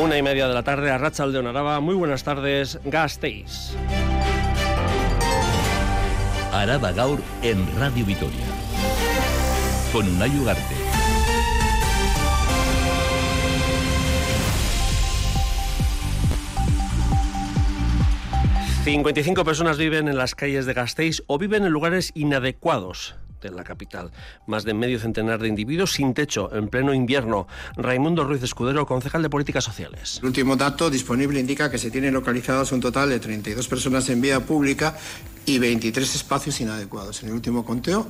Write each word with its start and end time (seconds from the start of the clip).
Una 0.00 0.16
y 0.16 0.22
media 0.22 0.48
de 0.48 0.54
la 0.54 0.62
tarde 0.62 0.90
a 0.90 0.96
Rachel 0.96 1.30
de 1.30 1.40
Onaraba. 1.40 1.78
Muy 1.80 1.94
buenas 1.94 2.24
tardes, 2.24 2.80
Gasteiz. 2.84 3.76
Araba 6.54 6.90
Gaur 6.92 7.20
en 7.42 7.66
Radio 7.78 8.06
Vitoria. 8.06 8.46
Con 9.92 10.08
Unai 10.08 10.30
Ugarte. 10.38 10.74
55 18.84 19.44
personas 19.44 19.76
viven 19.76 20.08
en 20.08 20.16
las 20.16 20.34
calles 20.34 20.64
de 20.64 20.72
Gasteiz 20.72 21.22
o 21.26 21.36
viven 21.36 21.66
en 21.66 21.72
lugares 21.72 22.10
inadecuados 22.14 23.16
de 23.40 23.50
la 23.50 23.64
capital. 23.64 24.10
Más 24.46 24.64
de 24.64 24.74
medio 24.74 24.98
centenar 24.98 25.40
de 25.40 25.48
individuos 25.48 25.92
sin 25.92 26.14
techo 26.14 26.54
en 26.54 26.68
pleno 26.68 26.94
invierno. 26.94 27.46
Raimundo 27.76 28.24
Ruiz 28.24 28.42
Escudero, 28.42 28.86
concejal 28.86 29.22
de 29.22 29.30
Políticas 29.30 29.64
Sociales. 29.64 30.18
El 30.22 30.28
último 30.28 30.56
dato 30.56 30.90
disponible 30.90 31.40
indica 31.40 31.70
que 31.70 31.78
se 31.78 31.90
tienen 31.90 32.14
localizados 32.14 32.72
un 32.72 32.80
total 32.80 33.10
de 33.10 33.20
32 33.20 33.68
personas 33.68 34.08
en 34.08 34.20
vía 34.20 34.40
pública 34.40 34.96
y 35.46 35.58
23 35.58 36.14
espacios 36.14 36.60
inadecuados. 36.60 37.22
En 37.22 37.30
el 37.30 37.34
último 37.34 37.64
conteo, 37.64 38.06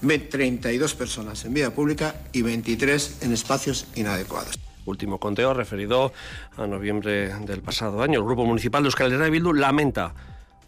32 0.00 0.94
personas 0.94 1.44
en 1.44 1.54
vía 1.54 1.74
pública 1.74 2.14
y 2.32 2.42
23 2.42 3.18
en 3.22 3.32
espacios 3.32 3.86
inadecuados 3.94 4.58
último 4.86 5.18
conteo 5.18 5.54
referido 5.54 6.12
a 6.56 6.66
noviembre 6.66 7.32
del 7.46 7.62
pasado 7.62 8.02
año. 8.02 8.18
El 8.18 8.24
Grupo 8.24 8.44
Municipal 8.44 8.82
de 8.82 8.88
Euskal 8.88 9.12
Herria 9.12 9.24
de 9.26 9.30
Bildu 9.30 9.52
lamenta 9.52 10.14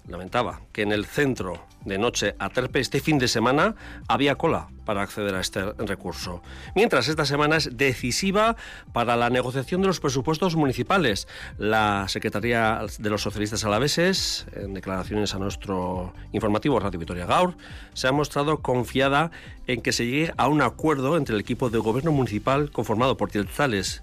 lamentaba 0.09 0.61
que 0.73 0.83
en 0.83 0.93
el 0.93 1.05
centro 1.05 1.65
de 1.85 1.99
noche 1.99 2.35
a 2.39 2.49
Terpe 2.51 2.81
este 2.81 3.01
fin 3.01 3.19
de 3.19 3.29
semana 3.29 3.75
había 4.09 4.37
cola 4.37 4.69
para 4.85 5.03
acceder 5.03 5.35
a 5.35 5.41
este 5.41 5.63
recurso. 5.79 6.43
Mientras 6.75 7.09
esta 7.09 7.25
semana 7.25 7.57
es 7.57 7.77
decisiva 7.77 8.57
para 8.93 9.17
la 9.17 9.31
negociación 9.31 9.81
de 9.81 9.89
los 9.89 10.01
presupuestos 10.01 10.57
municipales. 10.57 11.29
La 11.59 12.07
Secretaría 12.09 12.83
de 12.99 13.11
los 13.11 13.23
Socialistas 13.23 13.65
Alaveses, 13.65 14.47
en 14.55 14.75
declaraciones 14.75 15.35
a 15.35 15.39
nuestro 15.39 16.13
informativo 16.33 16.81
Radio 16.81 16.99
Vitoria 16.99 17.27
Gaur, 17.27 17.55
se 17.95 18.09
ha 18.09 18.13
mostrado 18.13 18.59
confiada 18.59 19.31
en 19.67 19.83
que 19.83 19.93
se 19.93 20.07
llegue 20.07 20.33
a 20.37 20.49
un 20.49 20.63
acuerdo 20.63 21.17
entre 21.17 21.35
el 21.35 21.41
equipo 21.41 21.71
de 21.71 21.79
gobierno 21.79 22.13
municipal 22.13 22.71
conformado 22.71 23.17
por 23.17 23.31
Tielzales 23.31 24.03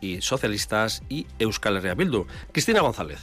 y 0.00 0.20
socialistas 0.20 1.02
y 1.08 1.26
Euskal 1.38 1.76
Herria 1.76 1.94
Bildu. 1.94 2.26
Cristina 2.52 2.80
González 2.80 3.20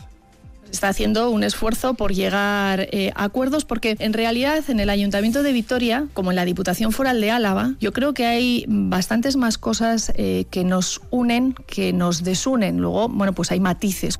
está 0.72 0.90
haciendo 0.90 1.30
un 1.30 1.44
esfuerzo 1.44 1.94
por 1.94 2.14
llegar 2.14 2.88
eh, 2.92 3.12
a 3.16 3.26
acuerdos 3.26 3.66
porque 3.66 3.96
en 4.00 4.14
realidad 4.14 4.64
en 4.70 4.80
el 4.80 4.90
Ayuntamiento 4.90 5.44
de 5.44 5.52
Vitoria, 5.52 6.08
como 6.14 6.32
en 6.32 6.36
la 6.36 6.46
Diputación 6.46 6.92
Foral 6.92 7.22
de 7.22 7.32
Álava, 7.32 7.74
yo 7.80 7.94
creo 7.94 8.14
que 8.14 8.26
hay 8.26 8.66
bastantes 8.68 9.36
más 9.36 9.58
cosas 9.58 10.12
eh, 10.16 10.46
que 10.50 10.64
nos 10.64 11.02
unen 11.10 11.56
que 11.68 11.94
nos 11.94 12.24
desunen. 12.24 12.78
Luego, 12.78 13.10
bueno, 13.10 13.34
pues 13.34 13.52
hay 13.52 13.60
matices. 13.60 14.20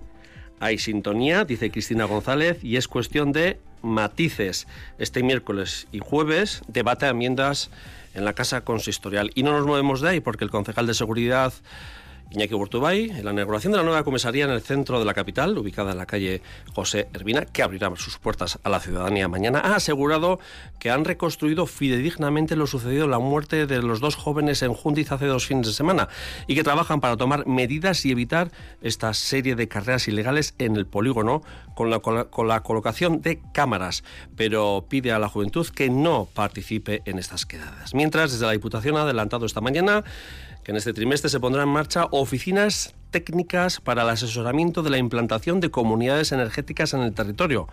Hay 0.60 0.78
sintonía, 0.80 1.46
dice 1.46 1.70
Cristina 1.70 2.06
González, 2.06 2.64
y 2.64 2.78
es 2.78 2.88
cuestión 2.88 3.32
de 3.32 3.60
matices. 3.82 4.68
Este 4.98 5.24
miércoles 5.24 5.88
y 5.92 6.00
jueves 6.00 6.62
debate 6.68 7.06
a 7.06 7.10
enmiendas 7.10 7.70
en 8.16 8.26
la 8.26 8.34
Casa 8.34 8.62
Consistorial. 8.62 9.32
Y 9.36 9.44
no 9.44 9.52
nos 9.52 9.66
movemos 9.66 10.02
de 10.02 10.10
ahí 10.10 10.20
porque 10.20 10.44
el 10.44 10.50
concejal 10.50 10.88
de 10.88 10.96
Seguridad 10.96 11.54
Iñaki 12.32 12.54
Burtubay, 12.56 13.10
en 13.10 13.24
la 13.24 13.32
inauguración 13.32 13.72
de 13.72 13.78
la 13.78 13.84
nueva 13.84 14.04
comisaría 14.04 14.46
en 14.46 14.52
el 14.52 14.62
centro 14.62 15.00
de 15.00 15.06
la 15.06 15.14
capital, 15.14 15.58
ubicada 15.58 15.94
en 15.94 15.98
la 15.98 16.06
calle 16.06 16.42
José 16.74 17.08
Hervina, 17.14 17.46
que 17.46 17.64
abrirá 17.64 17.92
sus 17.96 18.18
puertas 18.18 18.60
a 18.64 18.70
la 18.70 18.80
ciudadanía 18.80 19.28
mañana, 19.28 19.60
ha 19.60 19.76
asegurado 19.76 20.40
que 20.78 20.92
han 20.92 21.06
reconstruido 21.06 21.68
fidedignamente 21.68 22.56
lo 22.56 22.68
sucedido 22.68 23.06
en 23.06 23.12
la 23.12 23.20
muerte 23.20 23.66
de 23.66 23.82
los 23.82 24.02
dos 24.02 24.16
jóvenes 24.16 24.62
en 24.62 24.74
Jundiz 24.74 25.12
hace 25.12 25.26
dos 25.26 25.48
fines 25.48 25.68
de 25.68 25.74
semana 25.74 26.10
y 26.48 26.56
que 26.56 26.64
trabajan 26.64 27.00
para 27.00 27.16
tomar 27.16 27.48
medidas 27.48 28.06
y 28.06 28.12
evitar 28.12 28.52
esta 28.82 29.14
serie 29.14 29.56
de 29.56 29.68
carreras 29.68 30.08
ilegales 30.08 30.54
en 30.58 30.76
el 30.76 30.86
polígono 30.86 31.44
con 31.76 31.90
la, 31.90 32.00
con 32.00 32.48
la 32.48 32.62
colocación 32.62 33.22
de 33.22 33.40
cámaras, 33.54 34.04
pero 34.36 34.86
pide 34.90 35.12
a 35.12 35.20
la 35.20 35.30
juventud 35.30 35.68
que 35.68 35.90
no 35.90 36.28
participe 36.34 37.04
en 37.06 37.20
estas 37.20 37.46
quedadas. 37.46 37.94
Mientras, 37.94 38.32
desde 38.32 38.46
la 38.46 38.52
Diputación 38.52 38.98
ha 38.98 39.04
adelantado 39.04 39.46
esta 39.46 39.62
mañana 39.62 40.04
que 40.68 40.72
en 40.72 40.76
este 40.76 40.92
trimestre 40.92 41.30
se 41.30 41.40
pondrán 41.40 41.70
en 41.70 41.74
marcha 41.74 42.10
oficinas 42.12 42.94
técnicas 43.18 43.82
para 43.82 44.04
el 44.04 44.10
asesoramiento 44.10 44.84
de 44.84 44.92
la 44.92 45.00
implantación 45.00 45.60
de 45.60 45.72
comunidades 45.72 46.32
energéticas 46.32 46.94
en 46.94 47.02
el 47.02 47.14
territorio. 47.14 47.68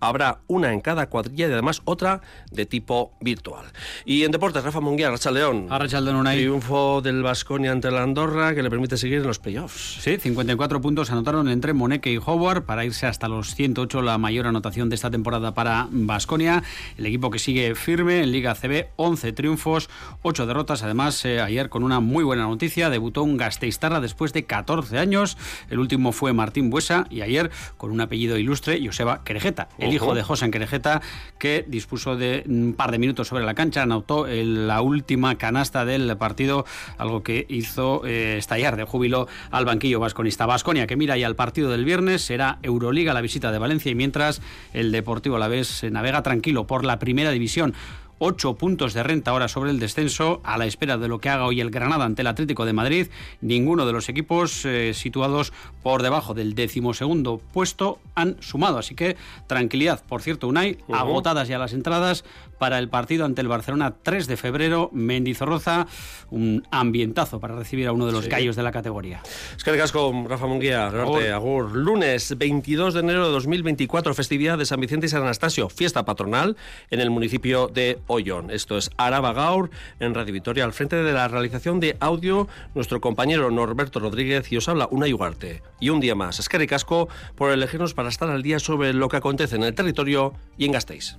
Habrá 0.00 0.40
una 0.48 0.72
en 0.72 0.80
cada 0.80 1.08
cuadrilla 1.08 1.48
y 1.48 1.52
además 1.52 1.82
otra 1.84 2.20
de 2.50 2.66
tipo 2.66 3.12
virtual. 3.20 3.66
Y 4.04 4.24
en 4.24 4.32
deportes, 4.32 4.64
Rafa 4.64 4.80
Munguía, 4.80 5.10
Racha 5.10 5.30
León. 5.30 5.68
León, 5.68 6.26
Triunfo 6.26 7.00
del 7.00 7.22
Vasconia 7.22 7.72
ante 7.72 7.90
la 7.90 8.02
Andorra 8.02 8.54
que 8.54 8.62
le 8.62 8.70
permite 8.70 8.96
seguir 8.96 9.18
en 9.18 9.26
los 9.26 9.38
playoffs. 9.38 9.98
Sí, 10.00 10.16
54 10.16 10.80
puntos 10.80 11.10
anotaron 11.10 11.48
entre 11.48 11.72
Moneque 11.72 12.12
y 12.12 12.18
Howard 12.18 12.64
para 12.64 12.84
irse 12.84 13.06
hasta 13.06 13.28
los 13.28 13.54
108, 13.54 14.02
la 14.02 14.18
mayor 14.18 14.46
anotación 14.46 14.88
de 14.88 14.96
esta 14.96 15.10
temporada 15.10 15.54
para 15.54 15.88
Vasconia. 15.90 16.62
El 16.96 17.06
equipo 17.06 17.30
que 17.30 17.38
sigue 17.38 17.74
firme 17.74 18.22
en 18.22 18.32
Liga 18.32 18.54
CB, 18.54 18.88
11 18.96 19.32
triunfos, 19.32 19.90
8 20.22 20.46
derrotas. 20.46 20.82
Además, 20.82 21.24
eh, 21.24 21.40
ayer 21.40 21.68
con 21.68 21.82
una 21.82 22.00
muy 22.00 22.24
buena 22.24 22.44
noticia, 22.44 22.90
debutó 22.90 23.22
un 23.22 23.36
Gasteiztarra 23.36 24.00
después 24.00 24.32
de 24.32 24.44
14 24.44 24.87
años. 24.96 25.36
El 25.68 25.78
último 25.78 26.12
fue 26.12 26.32
Martín 26.32 26.70
Buesa 26.70 27.06
y 27.10 27.20
ayer 27.20 27.50
con 27.76 27.90
un 27.90 28.00
apellido 28.00 28.38
ilustre, 28.38 28.80
Joseba 28.82 29.22
Querejeta 29.24 29.68
el 29.78 29.92
hijo 29.92 30.14
de 30.14 30.22
José 30.22 30.50
Querejeta, 30.50 31.02
que 31.38 31.64
dispuso 31.66 32.16
de 32.16 32.44
un 32.46 32.74
par 32.74 32.90
de 32.90 32.98
minutos 32.98 33.28
sobre 33.28 33.44
la 33.44 33.54
cancha, 33.54 33.82
anotó 33.82 34.26
la 34.26 34.80
última 34.80 35.36
canasta 35.36 35.84
del 35.84 36.16
partido, 36.16 36.64
algo 36.96 37.22
que 37.22 37.46
hizo 37.48 38.04
eh, 38.04 38.36
estallar 38.38 38.76
de 38.76 38.84
júbilo 38.84 39.28
al 39.50 39.64
banquillo 39.64 40.00
vasconista. 40.00 40.46
Vasconia, 40.46 40.86
que 40.86 40.96
mira 40.96 41.16
ya 41.16 41.26
al 41.26 41.36
partido 41.36 41.70
del 41.70 41.84
viernes, 41.84 42.22
será 42.22 42.58
Euroliga 42.62 43.14
la 43.14 43.20
visita 43.20 43.52
de 43.52 43.58
Valencia 43.58 43.90
y 43.90 43.94
mientras 43.94 44.40
el 44.72 44.92
Deportivo 44.92 45.36
a 45.36 45.38
la 45.38 45.48
vez 45.48 45.84
navega 45.90 46.22
tranquilo 46.22 46.66
por 46.66 46.84
la 46.84 46.98
primera 46.98 47.30
división. 47.30 47.74
Ocho 48.20 48.54
puntos 48.54 48.94
de 48.94 49.04
renta 49.04 49.30
ahora 49.30 49.46
sobre 49.46 49.70
el 49.70 49.78
descenso, 49.78 50.40
a 50.42 50.58
la 50.58 50.66
espera 50.66 50.98
de 50.98 51.06
lo 51.06 51.20
que 51.20 51.28
haga 51.28 51.46
hoy 51.46 51.60
el 51.60 51.70
Granada 51.70 52.04
ante 52.04 52.22
el 52.22 52.26
Atlético 52.26 52.64
de 52.64 52.72
Madrid. 52.72 53.06
Ninguno 53.40 53.86
de 53.86 53.92
los 53.92 54.08
equipos 54.08 54.64
eh, 54.64 54.92
situados 54.92 55.52
por 55.84 56.02
debajo 56.02 56.34
del 56.34 56.54
decimosegundo 56.54 57.40
puesto 57.52 58.00
han 58.16 58.36
sumado. 58.40 58.78
Así 58.78 58.96
que 58.96 59.16
tranquilidad. 59.46 60.02
Por 60.04 60.20
cierto, 60.20 60.48
Unai, 60.48 60.78
agotadas 60.92 61.46
ya 61.46 61.58
las 61.58 61.72
entradas 61.72 62.24
para 62.58 62.78
el 62.78 62.88
partido 62.88 63.24
ante 63.24 63.40
el 63.40 63.48
Barcelona 63.48 63.94
3 64.02 64.26
de 64.26 64.36
febrero. 64.36 64.90
Mendizorroza, 64.92 65.86
un 66.30 66.66
ambientazo 66.70 67.40
para 67.40 67.56
recibir 67.56 67.88
a 67.88 67.92
uno 67.92 68.06
de 68.06 68.12
los 68.12 68.28
gallos 68.28 68.56
de 68.56 68.62
la 68.62 68.72
categoría. 68.72 69.22
Es 69.56 69.64
que 69.64 69.70
el 69.70 69.78
casco, 69.78 70.12
Rafa 70.28 70.46
Munguía, 70.46 70.86
Agur. 70.86 71.22
Agur. 71.22 71.76
Lunes 71.76 72.36
22 72.36 72.94
de 72.94 73.00
enero 73.00 73.26
de 73.26 73.32
2024, 73.32 74.14
festividad 74.14 74.58
de 74.58 74.66
San 74.66 74.80
Vicente 74.80 75.06
y 75.06 75.08
San 75.08 75.22
Anastasio, 75.22 75.68
fiesta 75.68 76.04
patronal 76.04 76.56
en 76.90 77.00
el 77.00 77.10
municipio 77.10 77.68
de 77.68 77.98
Ollón. 78.06 78.50
Esto 78.50 78.78
es 78.78 78.90
Araba 78.96 79.32
Gaur 79.32 79.70
en 80.00 80.14
Radio 80.14 80.32
Vitoria, 80.32 80.64
al 80.64 80.72
frente 80.72 80.96
de 80.96 81.12
la 81.12 81.28
realización 81.28 81.80
de 81.80 81.96
audio, 82.00 82.48
nuestro 82.74 83.00
compañero 83.00 83.50
Norberto 83.50 84.00
Rodríguez 84.00 84.52
y 84.52 84.56
os 84.56 84.68
habla 84.68 84.88
una 84.90 85.08
Ugarte. 85.08 85.62
Y 85.80 85.88
un 85.88 86.00
día 86.00 86.14
más, 86.14 86.38
es 86.38 86.48
que 86.48 86.58
casco 86.66 87.08
por 87.34 87.50
elegirnos 87.50 87.94
para 87.94 88.08
estar 88.08 88.28
al 88.30 88.42
día 88.42 88.58
sobre 88.58 88.92
lo 88.92 89.08
que 89.08 89.16
acontece 89.16 89.56
en 89.56 89.64
el 89.64 89.74
territorio 89.74 90.34
y 90.56 90.66
en 90.66 90.72
Gasteiz. 90.72 91.16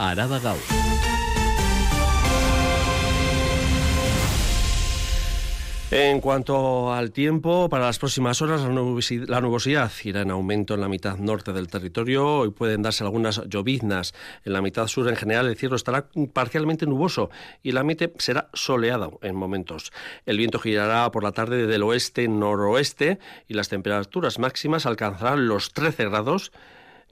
Araba 0.00 0.38
Gaur. 0.38 0.56
En 5.90 6.20
cuanto 6.22 6.90
al 6.94 7.10
tiempo, 7.10 7.68
para 7.68 7.84
las 7.84 7.98
próximas 7.98 8.40
horas 8.40 8.62
la 8.62 9.40
nubosidad 9.40 9.92
irá 10.04 10.22
en 10.22 10.30
aumento 10.30 10.72
en 10.72 10.80
la 10.80 10.88
mitad 10.88 11.18
norte 11.18 11.52
del 11.52 11.68
territorio. 11.68 12.38
Hoy 12.38 12.50
pueden 12.50 12.80
darse 12.80 13.04
algunas 13.04 13.42
lloviznas. 13.46 14.14
En 14.44 14.54
la 14.54 14.62
mitad 14.62 14.86
sur, 14.86 15.06
en 15.06 15.16
general, 15.16 15.48
el 15.48 15.56
cielo 15.56 15.76
estará 15.76 16.08
parcialmente 16.32 16.86
nuboso 16.86 17.28
y 17.62 17.70
el 17.70 17.76
ambiente 17.76 18.10
será 18.16 18.48
soleado 18.54 19.18
en 19.20 19.36
momentos. 19.36 19.92
El 20.24 20.38
viento 20.38 20.60
girará 20.60 21.10
por 21.10 21.24
la 21.24 21.32
tarde 21.32 21.66
del 21.66 21.82
oeste-noroeste 21.82 23.18
y 23.48 23.54
las 23.54 23.68
temperaturas 23.68 24.38
máximas 24.38 24.86
alcanzarán 24.86 25.46
los 25.46 25.74
13 25.74 26.04
grados 26.06 26.52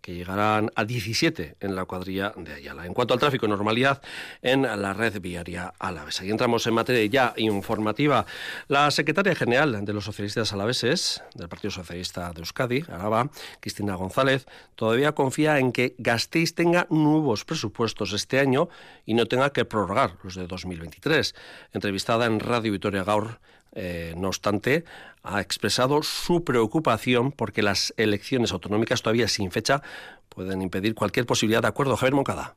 que 0.01 0.15
llegarán 0.15 0.71
a 0.75 0.85
17 0.85 1.57
en 1.61 1.75
la 1.75 1.85
cuadrilla 1.85 2.33
de 2.37 2.55
Ayala. 2.55 2.87
En 2.87 2.95
cuanto 2.95 3.15
al 3.15 3.21
tráfico, 3.21 3.47
normalidad 3.49 4.03
en 4.43 4.63
la 4.63 4.93
red 4.93 5.21
viaria 5.21 5.73
alavesa. 5.79 6.25
Y 6.25 6.31
entramos 6.31 6.67
en 6.67 6.75
materia 6.75 7.05
ya 7.07 7.35
informativa. 7.37 8.27
La 8.69 8.91
secretaria 8.91 9.35
general 9.35 9.85
de 9.85 9.93
los 9.93 10.05
socialistas 10.05 10.53
alaveses, 10.53 11.23
del 11.35 11.49
Partido 11.49 11.71
Socialista 11.71 12.33
de 12.33 12.41
Euskadi, 12.41 12.85
Araba, 12.89 13.31
Cristina 13.61 13.95
González, 13.95 14.47
todavía 14.75 15.13
confía 15.13 15.59
en 15.59 15.73
que 15.73 15.95
Gasteiz 15.99 16.55
tenga 16.55 16.87
nuevos 16.91 17.45
presupuestos 17.45 18.13
este 18.13 18.39
año 18.39 18.69
y 19.07 19.15
no 19.15 19.27
tenga 19.27 19.53
que 19.53 19.65
prorrogar 19.65 20.17
los 20.23 20.35
de 20.35 20.47
2023. 20.47 21.35
Entrevistada 21.73 22.27
en 22.27 22.41
Radio 22.41 22.73
Vitoria 22.73 23.05
Gaur, 23.05 23.41
eh, 23.73 24.15
no 24.17 24.29
obstante, 24.29 24.85
ha 25.23 25.41
expresado 25.41 26.03
su 26.03 26.45
preocupación 26.45 27.33
porque 27.33 27.63
las 27.63 27.93
elecciones 27.97 28.53
autonómicas 28.53 29.03
todavía 29.03 29.29
sin 29.29 29.51
fecha 29.51 29.83
pueden 30.29 30.63
impedir 30.63 30.95
cualquier 30.95 31.27
posibilidad 31.27 31.63
de 31.63 31.69
acuerdo. 31.69 31.97
Javier 31.97 32.15
Moncada. 32.15 32.57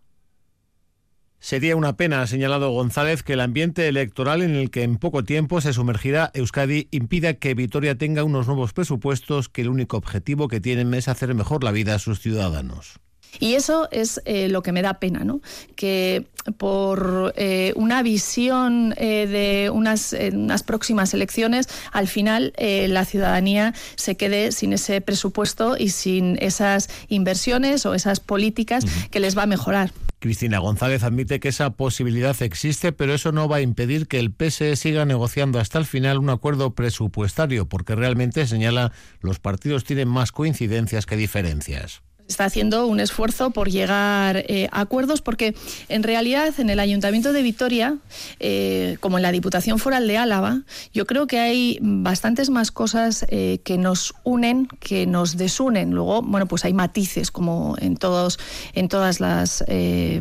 Sería 1.39 1.75
una 1.75 1.97
pena, 1.97 2.21
ha 2.21 2.27
señalado 2.27 2.69
González, 2.69 3.23
que 3.23 3.33
el 3.33 3.39
ambiente 3.39 3.87
electoral 3.87 4.43
en 4.43 4.55
el 4.55 4.69
que 4.69 4.83
en 4.83 4.97
poco 4.97 5.23
tiempo 5.23 5.59
se 5.59 5.73
sumergirá 5.73 6.29
Euskadi 6.35 6.87
impida 6.91 7.33
que 7.33 7.55
Vitoria 7.55 7.97
tenga 7.97 8.23
unos 8.23 8.45
nuevos 8.45 8.73
presupuestos 8.73 9.49
que 9.49 9.61
el 9.61 9.69
único 9.69 9.97
objetivo 9.97 10.47
que 10.47 10.61
tienen 10.61 10.93
es 10.93 11.07
hacer 11.07 11.33
mejor 11.33 11.63
la 11.63 11.71
vida 11.71 11.95
a 11.95 11.99
sus 11.99 12.19
ciudadanos. 12.19 12.99
Y 13.39 13.53
eso 13.53 13.87
es 13.91 14.21
eh, 14.25 14.49
lo 14.49 14.61
que 14.61 14.71
me 14.71 14.81
da 14.81 14.95
pena, 14.95 15.23
¿no? 15.23 15.41
Que 15.75 16.27
por 16.57 17.33
eh, 17.37 17.71
una 17.75 18.01
visión 18.01 18.95
eh, 18.97 19.27
de 19.27 19.69
unas, 19.69 20.15
unas, 20.33 20.63
próximas 20.63 21.13
elecciones, 21.13 21.67
al 21.91 22.07
final 22.07 22.53
la 22.57 23.05
ciudadanía 23.05 23.73
se 23.95 24.17
quede 24.17 24.51
sin 24.51 24.73
ese 24.73 25.01
presupuesto 25.01 25.75
y 25.77 25.89
sin 25.89 26.37
esas 26.41 26.89
inversiones 27.09 27.85
o 27.85 27.93
esas 27.93 28.19
políticas 28.19 28.85
que 29.11 29.19
les 29.19 29.37
va 29.37 29.43
a 29.43 29.47
mejorar. 29.47 29.91
Cristina 30.21 30.59
González 30.59 31.01
admite 31.03 31.39
que 31.39 31.49
esa 31.49 31.71
posibilidad 31.71 32.39
existe, 32.43 32.91
pero 32.91 33.15
eso 33.15 33.31
no 33.31 33.49
va 33.49 33.57
a 33.57 33.61
impedir 33.61 34.07
que 34.07 34.19
el 34.19 34.31
PSE 34.31 34.75
siga 34.75 35.03
negociando 35.03 35.59
hasta 35.59 35.79
el 35.79 35.85
final 35.85 36.19
un 36.19 36.29
acuerdo 36.29 36.75
presupuestario, 36.75 37.67
porque 37.67 37.95
realmente, 37.95 38.45
señala, 38.45 38.91
los 39.21 39.39
partidos 39.39 39.83
tienen 39.83 40.07
más 40.07 40.31
coincidencias 40.31 41.07
que 41.07 41.17
diferencias 41.17 42.03
está 42.31 42.45
haciendo 42.45 42.87
un 42.87 42.99
esfuerzo 42.99 43.51
por 43.51 43.69
llegar 43.69 44.37
eh, 44.47 44.69
a 44.71 44.81
acuerdos 44.81 45.21
porque 45.21 45.53
en 45.89 46.03
realidad 46.03 46.53
en 46.57 46.69
el 46.69 46.79
Ayuntamiento 46.79 47.33
de 47.33 47.41
Vitoria, 47.41 47.97
eh, 48.39 48.97
como 48.99 49.17
en 49.17 49.23
la 49.23 49.31
Diputación 49.31 49.79
Foral 49.79 50.07
de 50.07 50.17
Álava, 50.17 50.61
yo 50.93 51.05
creo 51.05 51.27
que 51.27 51.39
hay 51.39 51.77
bastantes 51.81 52.49
más 52.49 52.71
cosas 52.71 53.25
eh, 53.29 53.59
que 53.63 53.77
nos 53.77 54.13
unen 54.23 54.67
que 54.79 55.05
nos 55.05 55.37
desunen. 55.37 55.91
Luego, 55.91 56.21
bueno, 56.21 56.47
pues 56.47 56.65
hay 56.65 56.73
matices 56.73 57.31
como 57.31 57.75
en 57.79 57.97
todos 57.97 58.39
en 58.73 58.87
todas 58.87 59.19
las 59.19 59.63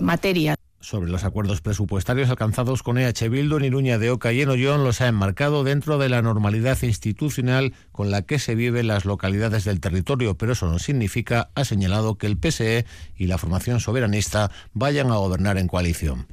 materias 0.01 0.57
sobre 0.81 1.11
los 1.11 1.25
acuerdos 1.25 1.61
presupuestarios 1.61 2.31
alcanzados 2.31 2.83
con 2.83 2.99
EH 2.99 3.29
Bildu 3.29 3.59
en 3.59 3.65
Iruña 3.65 3.99
de 3.99 4.11
Oca 4.11 4.33
y 4.33 4.41
en 4.41 4.49
Ollón 4.49 4.85
los 4.85 5.01
ha 5.01 5.09
enmarcado 5.09 5.63
dentro 5.65 5.99
de 5.99 6.09
la 6.09 6.23
normalidad 6.23 6.79
institucional 6.83 7.75
con 7.93 8.11
la 8.11 8.23
que 8.23 8.39
se 8.39 8.55
vive 8.55 8.81
en 8.81 8.87
las 8.87 9.05
localidades 9.05 9.65
del 9.65 9.81
territorio, 9.81 10.37
pero 10.37 10.53
eso 10.53 10.67
no 10.67 10.79
significa, 10.79 11.51
ha 11.55 11.65
señalado, 11.65 12.17
que 12.17 12.27
el 12.27 12.39
PSE 12.39 12.87
y 13.17 13.27
la 13.27 13.39
formación 13.39 13.81
soberanista 13.81 14.51
vayan 14.73 15.11
a 15.11 15.17
gobernar 15.17 15.59
en 15.59 15.69
coalición 15.69 16.27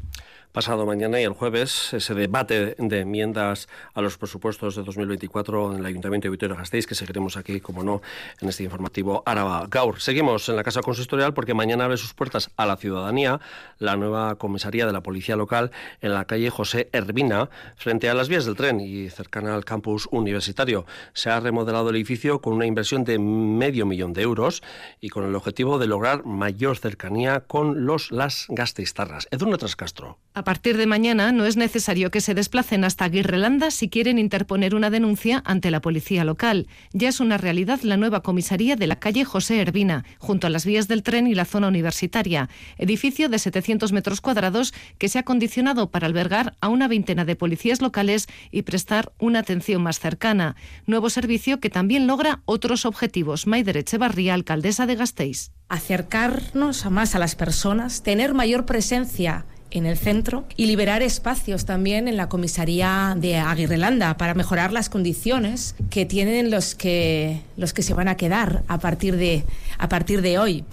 pasado 0.57 0.87
mañana 0.87 1.21
y 1.21 1.23
el 1.23 1.33
jueves 1.33 1.93
ese 1.93 2.15
debate 2.15 2.73
de 2.79 3.01
enmiendas 3.01 3.67
a 3.93 4.01
los 4.01 4.17
presupuestos 4.17 4.75
de 4.75 4.81
2024 4.81 5.73
en 5.73 5.79
el 5.81 5.85
Ayuntamiento 5.85 6.25
de 6.25 6.31
Vitoria-Gasteiz, 6.31 6.87
que 6.87 6.95
seguiremos 6.95 7.37
aquí, 7.37 7.59
como 7.59 7.83
no, 7.83 8.01
en 8.41 8.49
este 8.49 8.63
informativo 8.63 9.21
Araba 9.27 9.67
Gaur. 9.69 10.01
Seguimos 10.01 10.49
en 10.49 10.55
la 10.55 10.63
Casa 10.63 10.81
Consistorial 10.81 11.35
porque 11.35 11.53
mañana 11.53 11.85
abre 11.85 11.97
sus 11.97 12.15
puertas 12.15 12.49
a 12.57 12.65
la 12.65 12.75
ciudadanía 12.77 13.39
la 13.77 13.97
nueva 13.97 14.33
comisaría 14.39 14.87
de 14.87 14.93
la 14.93 15.03
Policía 15.03 15.35
Local 15.35 15.69
en 16.01 16.15
la 16.15 16.25
calle 16.25 16.49
José 16.49 16.89
Hervina, 16.91 17.51
frente 17.75 18.09
a 18.09 18.15
las 18.15 18.27
vías 18.27 18.45
del 18.45 18.55
tren 18.55 18.79
y 18.79 19.11
cercana 19.11 19.53
al 19.53 19.63
campus 19.63 20.07
universitario. 20.09 20.87
Se 21.13 21.29
ha 21.29 21.39
remodelado 21.39 21.91
el 21.91 21.97
edificio 21.97 22.41
con 22.41 22.53
una 22.53 22.65
inversión 22.65 23.03
de 23.03 23.19
medio 23.19 23.85
millón 23.85 24.13
de 24.13 24.23
euros 24.23 24.63
y 25.01 25.09
con 25.09 25.23
el 25.23 25.35
objetivo 25.35 25.77
de 25.77 25.85
lograr 25.85 26.25
mayor 26.25 26.79
cercanía 26.79 27.41
con 27.41 27.85
los 27.85 28.11
las 28.11 28.47
gasteiztarras. 28.49 29.27
Edurne 29.29 29.59
Trascastro. 29.59 30.17
A 30.47 30.55
partir 30.55 30.77
de 30.77 30.87
mañana 30.87 31.33
no 31.33 31.45
es 31.45 31.57
necesario 31.57 32.09
que 32.09 32.21
se 32.21 32.33
desplacen 32.33 32.85
hasta 32.85 33.03
Aguirrelanda 33.03 33.69
si 33.69 33.89
quieren 33.89 34.17
interponer 34.17 34.75
una 34.75 34.89
denuncia 34.89 35.43
ante 35.43 35.71
la 35.71 35.81
policía 35.81 36.23
local. 36.23 36.67
Ya 36.93 37.09
es 37.09 37.19
una 37.19 37.37
realidad 37.37 37.81
la 37.81 37.97
nueva 37.97 38.23
comisaría 38.23 38.77
de 38.77 38.87
la 38.87 38.95
calle 38.95 39.25
José 39.25 39.59
Hervina, 39.59 40.05
junto 40.19 40.47
a 40.47 40.49
las 40.49 40.65
vías 40.65 40.87
del 40.87 41.03
tren 41.03 41.27
y 41.27 41.35
la 41.35 41.43
zona 41.43 41.67
universitaria. 41.67 42.47
Edificio 42.77 43.27
de 43.27 43.39
700 43.39 43.91
metros 43.91 44.21
cuadrados 44.21 44.73
que 44.97 45.09
se 45.09 45.19
ha 45.19 45.23
condicionado 45.23 45.91
para 45.91 46.07
albergar 46.07 46.55
a 46.61 46.69
una 46.69 46.87
veintena 46.87 47.25
de 47.25 47.35
policías 47.35 47.81
locales 47.81 48.27
y 48.49 48.61
prestar 48.61 49.11
una 49.19 49.39
atención 49.39 49.83
más 49.83 49.99
cercana. 49.99 50.55
Nuevo 50.85 51.09
servicio 51.09 51.59
que 51.59 51.69
también 51.69 52.07
logra 52.07 52.39
otros 52.45 52.85
objetivos. 52.85 53.47
Maider 53.47 53.75
Echevarría, 53.75 54.33
alcaldesa 54.33 54.85
de 54.85 54.95
Gasteiz. 54.95 55.51
Acercarnos 55.67 56.89
más 56.89 57.15
a 57.15 57.19
las 57.19 57.35
personas, 57.35 58.01
tener 58.01 58.33
mayor 58.33 58.65
presencia 58.65 59.45
en 59.77 59.85
el 59.85 59.97
centro 59.97 60.45
y 60.55 60.65
liberar 60.65 61.01
espacios 61.01 61.65
también 61.65 62.07
en 62.07 62.17
la 62.17 62.29
comisaría 62.29 63.15
de 63.17 63.37
Aguirrelanda 63.37 64.17
para 64.17 64.33
mejorar 64.33 64.71
las 64.73 64.89
condiciones 64.89 65.75
que 65.89 66.05
tienen 66.05 66.51
los 66.51 66.75
que, 66.75 67.41
los 67.55 67.73
que 67.73 67.83
se 67.83 67.93
van 67.93 68.07
a 68.07 68.17
quedar 68.17 68.63
a 68.67 68.79
partir 68.79 69.15
de, 69.15 69.43
a 69.77 69.89
partir 69.89 70.21
de 70.21 70.39
hoy. 70.39 70.65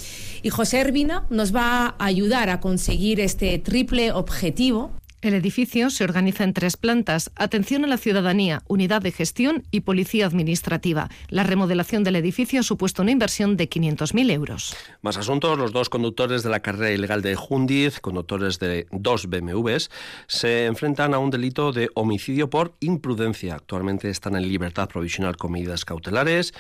Y 0.43 0.51
José 0.51 0.81
Ervina 0.81 1.25
nos 1.31 1.55
va 1.55 1.95
a 1.99 2.05
ayudar 2.05 2.51
a 2.51 2.61
conseguir 2.61 3.21
este 3.21 3.59
triple 3.59 4.13
objetivo 4.13 4.91
el 5.25 5.35
edificio 5.35 5.91
se 5.91 6.05
organiza 6.05 6.45
en 6.45 6.53
tres 6.53 6.77
plantas, 6.77 7.31
atención 7.37 7.85
a 7.85 7.89
la 7.89 7.97
ciudadanía, 7.97 8.63
unidad 8.69 9.03
de 9.03 9.11
gestión 9.11 9.65
y 9.71 9.81
policía 9.81 10.27
administrativa. 10.27 11.09
La 11.29 11.43
remodelación 11.43 12.05
del 12.05 12.17
edificio 12.17 12.61
ha 12.61 12.63
supuesto 12.63 13.03
una 13.03 13.11
inversión 13.11 13.57
de 13.57 13.69
500.000 13.69 14.31
euros. 14.31 14.77
Más 15.03 15.17
asuntos, 15.17 15.59
los 15.59 15.73
dos 15.73 15.89
conductores 15.89 16.43
de 16.43 16.51
la 16.51 16.61
carrera 16.61 16.93
ilegal 16.93 17.23
de 17.23 17.37
Jundiz, 17.37 18.01
conductores 18.01 18.59
de 18.59 18.87
dos 18.91 19.27
BMWs, 19.27 19.91
se 20.27 20.67
enfrentan 20.67 21.15
a 21.15 21.19
un 21.19 21.31
delito 21.31 21.73
de 21.73 21.89
homicidio 21.95 22.51
por 22.51 22.75
imprudencia. 22.81 23.55
Actualmente 23.55 24.11
están 24.11 24.37
en 24.37 24.49
libertad 24.49 24.89
provisional 24.89 25.37
con 25.37 25.53
medidas 25.53 25.85
cautelares. 25.85 26.53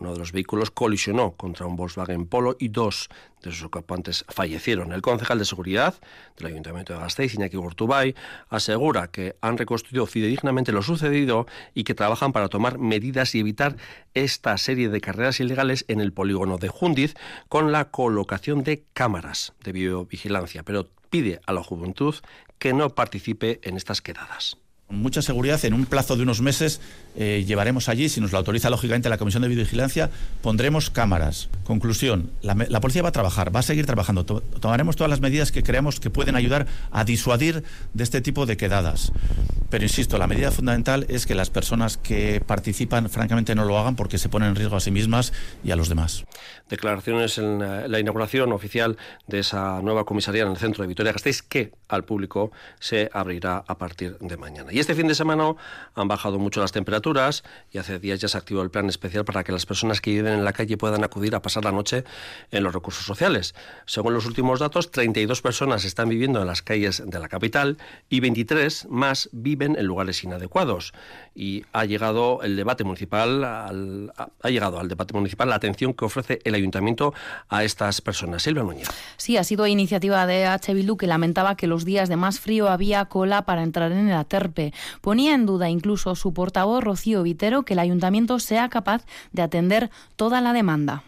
Uno 0.00 0.12
de 0.12 0.18
los 0.18 0.32
vehículos 0.32 0.70
colisionó 0.70 1.32
contra 1.32 1.66
un 1.66 1.76
Volkswagen 1.76 2.26
Polo 2.26 2.56
y 2.58 2.68
dos 2.68 3.08
de 3.42 3.50
sus 3.50 3.64
ocupantes 3.64 4.24
fallecieron. 4.28 4.92
El 4.92 5.02
concejal 5.02 5.38
de 5.38 5.44
seguridad 5.44 5.94
del 6.36 6.48
Ayuntamiento 6.48 6.92
de 6.92 6.98
Gasteiz, 6.98 7.34
Iñaki 7.34 7.56
Gurtubay, 7.56 8.14
asegura 8.48 9.08
que 9.08 9.36
han 9.40 9.56
reconstruido 9.56 10.06
fidedignamente 10.06 10.72
lo 10.72 10.82
sucedido 10.82 11.46
y 11.74 11.84
que 11.84 11.94
trabajan 11.94 12.32
para 12.32 12.48
tomar 12.48 12.78
medidas 12.78 13.34
y 13.34 13.40
evitar 13.40 13.76
esta 14.14 14.56
serie 14.58 14.88
de 14.88 15.00
carreras 15.00 15.40
ilegales 15.40 15.84
en 15.88 16.00
el 16.00 16.12
polígono 16.12 16.58
de 16.58 16.68
Jundiz 16.68 17.14
con 17.48 17.72
la 17.72 17.90
colocación 17.90 18.64
de 18.64 18.84
cámaras 18.92 19.54
de 19.64 19.72
videovigilancia, 19.72 20.62
pero 20.62 20.88
pide 21.08 21.40
a 21.46 21.52
la 21.52 21.62
juventud 21.62 22.14
que 22.58 22.72
no 22.72 22.90
participe 22.90 23.60
en 23.62 23.76
estas 23.76 24.02
quedadas. 24.02 24.58
Con 24.86 24.98
mucha 24.98 25.20
seguridad, 25.20 25.64
en 25.64 25.74
un 25.74 25.84
plazo 25.84 26.14
de 26.14 26.22
unos 26.22 26.40
meses, 26.40 26.80
eh, 27.16 27.44
llevaremos 27.44 27.88
allí, 27.88 28.08
si 28.08 28.20
nos 28.20 28.30
lo 28.30 28.38
autoriza 28.38 28.70
lógicamente 28.70 29.08
la 29.08 29.18
Comisión 29.18 29.42
de 29.42 29.48
Videovigilancia, 29.48 30.10
pondremos 30.42 30.90
cámaras. 30.90 31.48
Conclusión, 31.64 32.30
la, 32.40 32.80
policía 32.80 33.02
va 33.02 33.08
a 33.08 33.12
trabajar, 33.12 33.54
va 33.54 33.60
a 33.60 33.64
seguir 33.64 33.84
trabajando. 33.84 34.24
tomaremos 34.24 34.94
todas 34.94 35.10
las 35.10 35.20
medidas 35.20 35.50
que 35.50 35.64
creamos 35.64 35.98
que 35.98 36.10
pueden 36.10 36.36
ayudar 36.36 36.68
a 36.92 37.04
disuadir 37.04 37.64
de 37.94 38.04
este 38.04 38.20
tipo 38.20 38.46
de 38.46 38.56
quedadas. 38.56 39.10
Pero 39.68 39.84
insisto, 39.84 40.16
la 40.18 40.26
medida 40.26 40.50
fundamental 40.50 41.06
es 41.08 41.26
que 41.26 41.34
las 41.34 41.50
personas 41.50 41.96
que 41.96 42.40
participan, 42.46 43.10
francamente, 43.10 43.54
no 43.54 43.64
lo 43.64 43.78
hagan 43.78 43.96
porque 43.96 44.18
se 44.18 44.28
ponen 44.28 44.50
en 44.50 44.56
riesgo 44.56 44.76
a 44.76 44.80
sí 44.80 44.90
mismas 44.90 45.32
y 45.64 45.72
a 45.72 45.76
los 45.76 45.88
demás. 45.88 46.24
Declaraciones 46.68 47.38
en 47.38 47.58
la, 47.58 47.98
inauguración 47.98 48.52
oficial 48.52 48.96
de 49.26 49.40
esa 49.40 49.80
nueva 49.82 50.04
comisaría 50.04 50.42
en 50.42 50.50
el 50.50 50.56
centro 50.56 50.82
de 50.82 50.88
Vitoria-Gasteiz, 50.88 51.42
que 51.42 51.72
al 51.88 52.04
público 52.04 52.52
se 52.78 53.10
abrirá 53.12 53.64
a 53.66 53.78
partir 53.78 54.18
de 54.18 54.36
mañana. 54.36 54.72
Y 54.72 54.78
este 54.78 54.94
fin 54.94 55.08
de 55.08 55.14
semana 55.14 55.54
han 55.94 56.08
bajado 56.08 56.38
mucho 56.38 56.60
las 56.60 56.72
temperaturas 56.72 57.44
y 57.72 57.78
hace 57.78 57.98
días 57.98 58.20
ya 58.20 58.28
se 58.28 58.38
activó 58.38 58.62
el 58.62 58.70
plan 58.70 58.88
especial 58.88 59.24
para 59.24 59.44
que 59.44 59.52
las 59.52 59.66
personas 59.66 60.00
que 60.00 60.10
viven 60.10 60.32
en 60.32 60.44
la 60.44 60.52
calle 60.52 60.76
puedan 60.76 61.04
acudir 61.04 61.34
a 61.34 61.42
pasar 61.42 61.64
la 61.64 61.72
noche 61.72 62.04
en 62.50 62.62
los 62.62 62.72
recursos 62.72 63.04
sociales. 63.04 63.54
Según 63.86 64.14
los 64.14 64.26
últimos 64.26 64.60
datos, 64.60 64.90
32 64.90 65.42
personas 65.42 65.84
están 65.84 66.08
viviendo 66.08 66.40
en 66.40 66.46
las 66.46 66.62
calles 66.62 67.02
de 67.04 67.18
la 67.18 67.28
capital 67.28 67.78
y 68.08 68.20
23 68.20 68.86
más 68.90 69.28
viven 69.32 69.56
en 69.66 69.86
lugares 69.86 70.22
inadecuados. 70.22 70.92
Y 71.34 71.64
ha 71.72 71.84
llegado 71.84 72.42
el 72.42 72.56
debate 72.56 72.84
municipal, 72.84 73.44
ha 73.44 74.48
llegado 74.48 74.78
al 74.78 74.88
debate 74.88 75.14
municipal 75.14 75.48
la 75.48 75.56
atención 75.56 75.94
que 75.94 76.04
ofrece 76.04 76.40
el 76.44 76.54
ayuntamiento 76.54 77.12
a 77.48 77.64
estas 77.64 78.00
personas. 78.00 78.42
Silvia 78.42 78.62
Núñez. 78.62 78.88
Sí, 79.16 79.36
ha 79.36 79.44
sido 79.44 79.66
iniciativa 79.66 80.26
de 80.26 80.46
H. 80.46 80.72
Bildu 80.74 80.96
que 80.96 81.06
lamentaba 81.06 81.56
que 81.56 81.66
los 81.66 81.84
días 81.84 82.08
de 82.08 82.16
más 82.16 82.40
frío 82.40 82.68
había 82.68 83.04
cola 83.06 83.42
para 83.42 83.62
entrar 83.62 83.92
en 83.92 84.08
el 84.08 84.14
aterpe. 84.14 84.72
Ponía 85.00 85.34
en 85.34 85.46
duda 85.46 85.68
incluso 85.68 86.14
su 86.14 86.32
portavoz 86.32 86.82
Rocío 86.82 87.22
Vitero 87.22 87.64
que 87.64 87.74
el 87.74 87.80
ayuntamiento 87.80 88.38
sea 88.38 88.68
capaz 88.68 89.04
de 89.32 89.42
atender 89.42 89.90
toda 90.16 90.40
la 90.40 90.52
demanda 90.52 91.02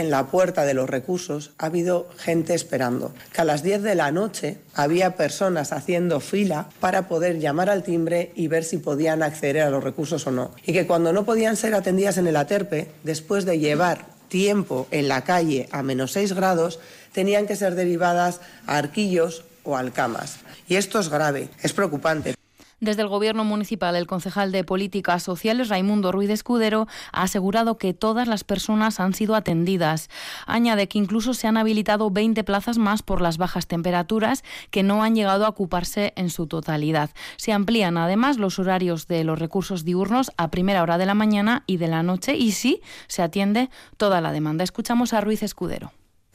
en 0.00 0.10
la 0.10 0.26
puerta 0.26 0.64
de 0.64 0.74
los 0.74 0.88
recursos 0.88 1.50
ha 1.58 1.66
habido 1.66 2.08
gente 2.16 2.54
esperando, 2.54 3.12
que 3.32 3.40
a 3.40 3.44
las 3.44 3.62
10 3.62 3.82
de 3.82 3.94
la 3.94 4.12
noche 4.12 4.58
había 4.74 5.16
personas 5.16 5.72
haciendo 5.72 6.20
fila 6.20 6.68
para 6.80 7.08
poder 7.08 7.40
llamar 7.40 7.68
al 7.68 7.82
timbre 7.82 8.32
y 8.34 8.48
ver 8.48 8.64
si 8.64 8.78
podían 8.78 9.22
acceder 9.22 9.62
a 9.62 9.70
los 9.70 9.82
recursos 9.82 10.26
o 10.26 10.30
no. 10.30 10.52
Y 10.64 10.72
que 10.72 10.86
cuando 10.86 11.12
no 11.12 11.24
podían 11.24 11.56
ser 11.56 11.74
atendidas 11.74 12.16
en 12.18 12.26
el 12.26 12.36
Aterpe, 12.36 12.88
después 13.02 13.44
de 13.44 13.58
llevar 13.58 14.06
tiempo 14.28 14.86
en 14.90 15.08
la 15.08 15.24
calle 15.24 15.68
a 15.72 15.82
menos 15.82 16.12
6 16.12 16.32
grados, 16.34 16.78
tenían 17.12 17.46
que 17.46 17.56
ser 17.56 17.74
derivadas 17.74 18.40
a 18.66 18.76
arquillos 18.76 19.44
o 19.64 19.76
alcamas. 19.76 20.36
Y 20.68 20.76
esto 20.76 21.00
es 21.00 21.08
grave, 21.08 21.48
es 21.62 21.72
preocupante. 21.72 22.37
Desde 22.80 23.02
el 23.02 23.08
Gobierno 23.08 23.42
municipal, 23.42 23.96
el 23.96 24.06
concejal 24.06 24.52
de 24.52 24.62
Políticas 24.62 25.24
Sociales, 25.24 25.68
Raimundo 25.68 26.12
Ruiz 26.12 26.30
Escudero, 26.30 26.86
ha 27.12 27.22
asegurado 27.22 27.76
que 27.76 27.92
todas 27.92 28.28
las 28.28 28.44
personas 28.44 29.00
han 29.00 29.14
sido 29.14 29.34
atendidas. 29.34 30.08
Añade 30.46 30.86
que 30.86 30.98
incluso 30.98 31.34
se 31.34 31.48
han 31.48 31.56
habilitado 31.56 32.10
20 32.10 32.44
plazas 32.44 32.78
más 32.78 33.02
por 33.02 33.20
las 33.20 33.36
bajas 33.36 33.66
temperaturas 33.66 34.44
que 34.70 34.84
no 34.84 35.02
han 35.02 35.16
llegado 35.16 35.44
a 35.44 35.48
ocuparse 35.48 36.12
en 36.14 36.30
su 36.30 36.46
totalidad. 36.46 37.10
Se 37.36 37.52
amplían 37.52 37.98
además 37.98 38.38
los 38.38 38.60
horarios 38.60 39.08
de 39.08 39.24
los 39.24 39.40
recursos 39.40 39.84
diurnos 39.84 40.30
a 40.36 40.50
primera 40.52 40.82
hora 40.82 40.98
de 40.98 41.06
la 41.06 41.14
mañana 41.14 41.64
y 41.66 41.78
de 41.78 41.88
la 41.88 42.04
noche 42.04 42.36
y 42.36 42.52
sí 42.52 42.80
se 43.08 43.22
atiende 43.22 43.70
toda 43.96 44.20
la 44.20 44.30
demanda. 44.30 44.62
Escuchamos 44.62 45.12
a 45.12 45.20
Ruiz 45.20 45.42
Escudero. 45.42 45.92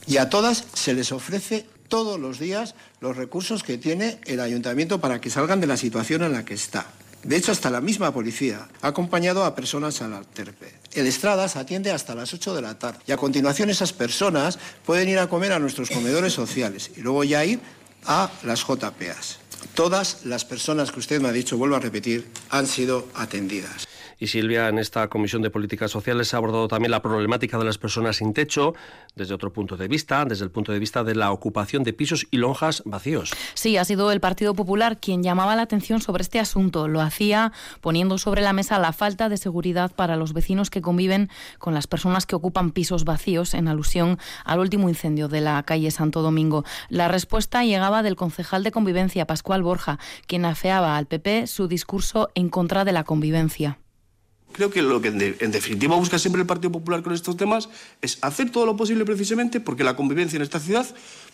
Y 0.08 0.18
a 0.18 0.30
todas 0.30 0.66
se 0.74 0.94
les 0.94 1.14
ofrece 1.14 1.66
todos 1.88 2.20
los 2.20 2.40
días 2.40 2.76
los 3.02 3.16
recursos 3.16 3.64
que 3.64 3.78
tiene 3.78 4.20
el 4.26 4.40
ayuntamiento 4.40 5.00
para 5.00 5.22
que 5.22 5.30
salgan 5.30 5.62
de 5.62 5.68
la 5.68 5.78
situación 5.78 6.24
en 6.24 6.34
la 6.34 6.46
que 6.46 6.54
está. 6.54 6.88
De 7.24 7.38
hecho, 7.38 7.54
hasta 7.54 7.70
la 7.70 7.80
misma 7.80 8.14
policía 8.14 8.68
ha 8.82 8.88
acompañado 8.88 9.46
a 9.46 9.56
personas 9.56 10.02
al 10.02 10.26
Terpe. 10.28 10.74
El 10.94 11.08
Estradas 11.08 11.56
atiende 11.56 11.92
hasta 11.92 12.16
las 12.16 12.34
8 12.34 12.54
de 12.54 12.62
la 12.62 12.78
tarde 12.78 13.00
y 13.08 13.14
a 13.14 13.18
continuación 13.18 13.70
esas 13.70 13.94
personas 13.94 14.60
pueden 14.86 15.08
ir 15.08 15.20
a 15.20 15.28
comer 15.30 15.54
a 15.54 15.60
nuestros 15.60 15.90
comedores 15.90 16.34
sociales 16.34 16.92
y 16.98 17.02
luego 17.02 17.24
ya 17.24 17.46
ir 17.46 17.62
a 18.06 18.30
las 18.44 18.66
JPAs. 18.68 19.40
Todas 19.74 20.26
las 20.26 20.44
personas 20.44 20.92
que 20.92 21.00
usted 21.00 21.22
me 21.22 21.30
ha 21.30 21.32
dicho, 21.32 21.58
vuelvo 21.58 21.78
a 21.78 21.80
repetir, 21.80 22.28
han 22.50 22.68
sido 22.68 23.08
atendidas. 23.16 23.88
Y 24.20 24.28
Silvia, 24.28 24.70
en 24.70 24.80
esta 24.80 25.08
Comisión 25.10 25.42
de 25.42 25.50
Políticas 25.50 25.92
Sociales 25.92 26.28
se 26.28 26.36
ha 26.36 26.38
abordado 26.38 26.68
también 26.68 26.92
la 26.92 27.02
problemática 27.02 27.58
de 27.58 27.66
las 27.66 27.78
personas 27.78 28.18
sin 28.18 28.34
techo 28.34 28.74
desde 29.16 29.34
otro 29.34 29.52
punto 29.54 29.78
de 29.78 29.88
vista, 29.88 30.26
desde 30.26 30.46
el 30.46 30.52
punto 30.52 30.72
de 30.72 30.80
vista 30.80 31.04
de 31.04 31.16
la 31.16 31.32
ocupación 31.32 31.84
de 31.84 31.94
pisos 31.94 32.28
y 32.32 32.38
lonjas 32.38 32.84
vacíos. 32.86 33.32
Sí, 33.54 33.78
ha 33.78 33.86
sido 33.86 34.12
el 34.12 34.20
Partido 34.20 34.54
Popular 34.54 35.00
quien 35.00 35.24
llamaba 35.24 35.56
la 35.56 35.64
atención 35.64 36.02
sobre 36.02 36.22
este 36.22 36.40
asunto. 36.40 36.88
Lo 36.88 37.02
hacía 37.02 37.52
poniendo 37.82 38.18
sobre 38.18 38.42
la 38.42 38.54
mesa 38.54 38.80
la 38.80 38.94
falta 38.94 39.30
de 39.30 39.38
seguridad 39.38 39.92
para 39.96 40.16
los 40.16 40.34
vecinos 40.34 40.70
que 40.70 40.82
conviven 40.82 41.30
con 41.60 41.74
las 41.74 41.88
personas 41.88 42.26
que 42.26 42.36
ocupan 42.36 42.72
pisos 42.72 43.06
vacíos 43.06 43.54
en 43.54 43.68
alusión 43.68 44.20
al 44.46 44.60
último 44.60 44.90
incendio 44.90 45.28
de 45.28 45.42
la 45.42 45.62
calle 45.64 45.92
Santo 45.92 46.22
Domingo. 46.22 46.64
La 46.90 47.08
respuesta 47.08 47.64
llegaba 47.64 48.04
del 48.04 48.16
concejal 48.16 48.64
de 48.64 48.72
convivencia, 48.72 49.28
Pascual 49.28 49.64
Borja, 49.64 50.00
quien 50.28 50.46
afeaba 50.46 50.98
al 50.98 51.08
PP 51.08 51.48
su 51.48 51.68
discurso 51.68 52.30
en 52.36 52.50
contra 52.50 52.86
de 52.86 52.92
la 52.92 53.04
convivencia. 53.04 53.80
Creo 54.54 54.70
que 54.70 54.84
lo 54.84 55.02
que 55.02 55.08
en, 55.08 55.52
definitiva 55.52 55.96
busca 55.96 56.20
siempre 56.20 56.42
el 56.42 56.48
Partido 56.48 56.72
Popular 56.72 57.02
con 57.02 57.12
estos 57.12 57.36
temas 57.36 57.70
es 58.04 58.20
hacer 58.22 58.52
todo 58.52 58.68
lo 58.68 58.78
posible 58.78 59.04
precisamente 59.04 59.60
porque 59.60 59.84
la 59.84 59.96
convivencia 59.96 60.38
en 60.38 60.44
esta 60.44 60.60
ciudad 60.60 60.86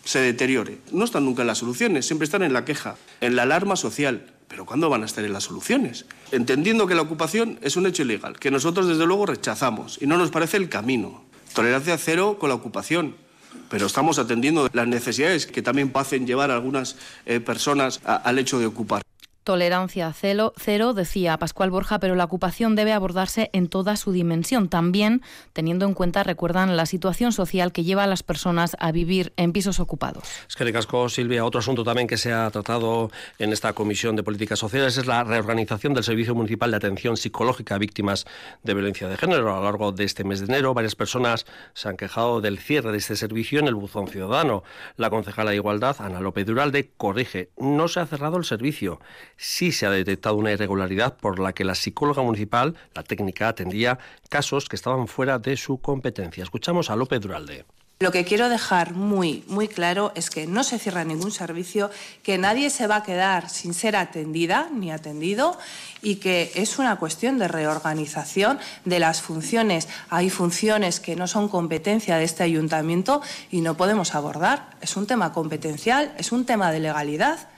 se 0.04 0.20
deteriore. 0.20 0.78
No 0.90 1.04
están 1.04 1.26
nunca 1.26 1.42
en 1.42 1.48
las 1.48 1.58
soluciones, 1.58 2.06
siempre 2.06 2.24
están 2.24 2.42
en 2.42 2.54
la 2.54 2.64
queja, 2.64 2.96
en 3.20 3.36
la 3.36 3.42
alarma 3.42 3.76
social. 3.76 4.32
Pero 4.48 4.64
¿cuándo 4.64 4.88
van 4.88 5.02
a 5.02 5.06
estar 5.06 5.22
en 5.22 5.34
las 5.34 5.44
soluciones? 5.44 6.06
Entendiendo 6.32 6.86
que 6.86 6.94
la 6.94 7.02
ocupación 7.02 7.58
es 7.60 7.76
un 7.76 7.86
hecho 7.86 8.02
ilegal, 8.02 8.38
que 8.38 8.50
nosotros 8.50 8.88
desde 8.88 9.06
luego 9.06 9.26
rechazamos 9.26 9.98
y 10.00 10.06
no 10.06 10.16
nos 10.16 10.30
parece 10.30 10.56
el 10.56 10.70
camino. 10.70 11.22
Tolerancia 11.54 11.98
cero 11.98 12.38
con 12.40 12.48
la 12.48 12.54
ocupación. 12.54 13.16
Pero 13.68 13.86
estamos 13.86 14.18
atendiendo 14.18 14.68
las 14.72 14.88
necesidades 14.88 15.46
que 15.46 15.60
también 15.60 15.90
hacen 15.94 16.26
llevar 16.26 16.50
a 16.50 16.54
algunas 16.54 16.96
eh, 17.26 17.38
personas 17.38 18.00
al 18.04 18.38
hecho 18.38 18.58
de 18.58 18.66
ocupar. 18.66 19.02
Tolerancia 19.50 20.12
cero, 20.14 20.92
decía 20.94 21.36
Pascual 21.36 21.72
Borja, 21.72 21.98
pero 21.98 22.14
la 22.14 22.22
ocupación 22.22 22.76
debe 22.76 22.92
abordarse 22.92 23.50
en 23.52 23.66
toda 23.66 23.96
su 23.96 24.12
dimensión, 24.12 24.68
también 24.68 25.22
teniendo 25.52 25.86
en 25.86 25.94
cuenta, 25.94 26.22
recuerdan, 26.22 26.76
la 26.76 26.86
situación 26.86 27.32
social 27.32 27.72
que 27.72 27.82
lleva 27.82 28.04
a 28.04 28.06
las 28.06 28.22
personas 28.22 28.76
a 28.78 28.92
vivir 28.92 29.32
en 29.36 29.52
pisos 29.52 29.80
ocupados. 29.80 30.22
Es 30.48 30.54
que 30.54 30.72
casco, 30.72 31.08
Silvia, 31.08 31.44
otro 31.44 31.58
asunto 31.58 31.82
también 31.82 32.06
que 32.06 32.16
se 32.16 32.32
ha 32.32 32.48
tratado 32.52 33.10
en 33.40 33.52
esta 33.52 33.72
Comisión 33.72 34.14
de 34.14 34.22
Políticas 34.22 34.60
Sociales 34.60 34.96
es 34.96 35.08
la 35.08 35.24
reorganización 35.24 35.94
del 35.94 36.04
Servicio 36.04 36.36
Municipal 36.36 36.70
de 36.70 36.76
Atención 36.76 37.16
Psicológica 37.16 37.74
a 37.74 37.78
Víctimas 37.78 38.26
de 38.62 38.74
Violencia 38.74 39.08
de 39.08 39.16
Género. 39.16 39.52
A 39.52 39.56
lo 39.56 39.64
largo 39.64 39.90
de 39.90 40.04
este 40.04 40.22
mes 40.22 40.38
de 40.38 40.46
enero, 40.46 40.74
varias 40.74 40.94
personas 40.94 41.44
se 41.74 41.88
han 41.88 41.96
quejado 41.96 42.40
del 42.40 42.60
cierre 42.60 42.92
de 42.92 42.98
este 42.98 43.16
servicio 43.16 43.58
en 43.58 43.66
el 43.66 43.74
buzón 43.74 44.06
ciudadano. 44.06 44.62
La 44.94 45.10
concejala 45.10 45.50
de 45.50 45.56
Igualdad, 45.56 45.96
Ana 45.98 46.20
López 46.20 46.46
Duralde, 46.46 46.92
corrige, 46.96 47.50
no 47.58 47.88
se 47.88 47.98
ha 47.98 48.06
cerrado 48.06 48.36
el 48.36 48.44
servicio 48.44 49.00
sí 49.40 49.72
se 49.72 49.86
ha 49.86 49.90
detectado 49.90 50.36
una 50.36 50.52
irregularidad 50.52 51.16
por 51.16 51.38
la 51.38 51.54
que 51.54 51.64
la 51.64 51.74
psicóloga 51.74 52.22
municipal, 52.22 52.76
la 52.94 53.02
técnica, 53.02 53.48
atendía 53.48 53.98
casos 54.28 54.68
que 54.68 54.76
estaban 54.76 55.08
fuera 55.08 55.38
de 55.38 55.56
su 55.56 55.80
competencia. 55.80 56.44
Escuchamos 56.44 56.90
a 56.90 56.96
López 56.96 57.20
Duralde. 57.20 57.64
Lo 58.00 58.12
que 58.12 58.24
quiero 58.24 58.48
dejar 58.48 58.94
muy, 58.94 59.44
muy 59.46 59.68
claro 59.68 60.12
es 60.14 60.30
que 60.30 60.46
no 60.46 60.64
se 60.64 60.78
cierra 60.78 61.04
ningún 61.04 61.32
servicio, 61.32 61.90
que 62.22 62.38
nadie 62.38 62.70
se 62.70 62.86
va 62.86 62.96
a 62.96 63.02
quedar 63.02 63.50
sin 63.50 63.74
ser 63.74 63.94
atendida 63.94 64.68
ni 64.72 64.90
atendido 64.90 65.58
y 66.00 66.16
que 66.16 66.50
es 66.54 66.78
una 66.78 66.96
cuestión 66.96 67.38
de 67.38 67.48
reorganización 67.48 68.58
de 68.86 69.00
las 69.00 69.20
funciones. 69.20 69.86
Hay 70.08 70.30
funciones 70.30 70.98
que 70.98 71.14
no 71.14 71.26
son 71.26 71.48
competencia 71.48 72.16
de 72.16 72.24
este 72.24 72.42
ayuntamiento 72.42 73.20
y 73.50 73.60
no 73.60 73.76
podemos 73.76 74.14
abordar. 74.14 74.70
Es 74.80 74.96
un 74.96 75.06
tema 75.06 75.34
competencial, 75.34 76.14
es 76.16 76.32
un 76.32 76.46
tema 76.46 76.72
de 76.72 76.80
legalidad 76.80 77.50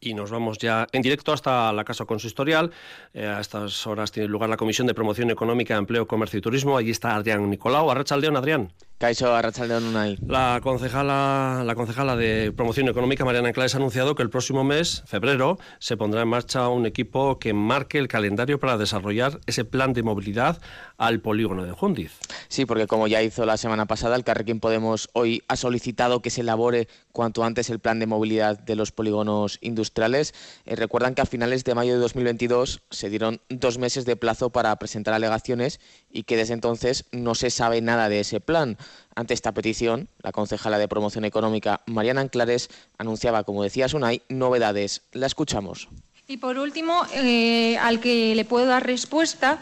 y 0.00 0.14
nos 0.14 0.30
vamos 0.30 0.58
ya 0.58 0.86
en 0.92 1.02
directo 1.02 1.32
hasta 1.32 1.72
la 1.72 1.84
Casa 1.84 2.06
Consistorial. 2.06 2.70
Eh, 3.12 3.26
a 3.26 3.40
estas 3.40 3.86
horas 3.86 4.10
tiene 4.10 4.28
lugar 4.28 4.48
la 4.48 4.56
Comisión 4.56 4.86
de 4.86 4.94
Promoción 4.94 5.30
Económica, 5.30 5.76
Empleo, 5.76 6.06
Comercio 6.06 6.38
y 6.38 6.42
Turismo. 6.42 6.76
Allí 6.76 6.90
está 6.90 7.14
Adrián 7.14 7.48
Nicolau. 7.50 7.90
Arrachaldeón, 7.90 8.36
Adrián. 8.36 8.72
Caixo 8.98 9.34
Arrachaldeón 9.34 9.84
Unai. 9.84 10.18
La 10.26 10.60
concejala, 10.62 11.62
la 11.64 11.74
concejala 11.74 12.16
de 12.16 12.52
Promoción 12.52 12.86
Económica, 12.88 13.24
Mariana 13.24 13.52
Claes, 13.52 13.74
ha 13.74 13.78
anunciado 13.78 14.14
que 14.14 14.22
el 14.22 14.28
próximo 14.28 14.62
mes, 14.62 15.02
febrero, 15.06 15.58
se 15.78 15.96
pondrá 15.96 16.20
en 16.20 16.28
marcha 16.28 16.68
un 16.68 16.84
equipo 16.84 17.38
que 17.38 17.54
marque 17.54 17.96
el 17.96 18.08
calendario 18.08 18.60
para 18.60 18.76
desarrollar 18.76 19.40
ese 19.46 19.64
plan 19.64 19.94
de 19.94 20.02
movilidad 20.02 20.60
al 20.98 21.20
polígono 21.20 21.64
de 21.64 21.72
Jundiz. 21.72 22.18
Sí, 22.48 22.66
porque 22.66 22.86
como 22.86 23.06
ya 23.06 23.22
hizo 23.22 23.46
la 23.46 23.56
semana 23.56 23.86
pasada, 23.86 24.16
el 24.16 24.24
Carrequín 24.24 24.60
Podemos 24.60 25.08
hoy 25.14 25.42
ha 25.48 25.56
solicitado 25.56 26.20
que 26.20 26.28
se 26.28 26.42
elabore 26.42 26.86
cuanto 27.12 27.42
antes 27.42 27.70
el 27.70 27.78
plan 27.78 28.00
de 28.00 28.06
movilidad 28.06 28.58
de 28.58 28.76
los 28.76 28.92
polígonos 28.92 29.56
industriales. 29.62 29.89
Eh, 29.96 30.76
recuerdan 30.76 31.14
que 31.14 31.22
a 31.22 31.26
finales 31.26 31.64
de 31.64 31.74
mayo 31.74 31.94
de 31.94 32.00
2022 32.00 32.82
se 32.90 33.10
dieron 33.10 33.40
dos 33.48 33.78
meses 33.78 34.04
de 34.04 34.16
plazo 34.16 34.50
para 34.50 34.74
presentar 34.76 35.14
alegaciones 35.14 35.80
y 36.10 36.22
que 36.22 36.36
desde 36.36 36.54
entonces 36.54 37.04
no 37.12 37.34
se 37.34 37.50
sabe 37.50 37.80
nada 37.80 38.08
de 38.08 38.20
ese 38.20 38.40
plan. 38.40 38.78
Ante 39.14 39.34
esta 39.34 39.52
petición, 39.52 40.08
la 40.22 40.32
concejala 40.32 40.78
de 40.78 40.88
Promoción 40.88 41.24
Económica, 41.24 41.82
Mariana 41.86 42.22
Anclares, 42.22 42.68
anunciaba, 42.98 43.44
como 43.44 43.62
decía 43.62 43.88
Sunay, 43.88 44.22
novedades. 44.28 45.02
La 45.12 45.26
escuchamos. 45.26 45.88
Y 46.26 46.36
por 46.36 46.58
último, 46.58 47.04
eh, 47.14 47.76
al 47.78 48.00
que 48.00 48.34
le 48.34 48.44
puedo 48.44 48.66
dar 48.66 48.86
respuesta, 48.86 49.58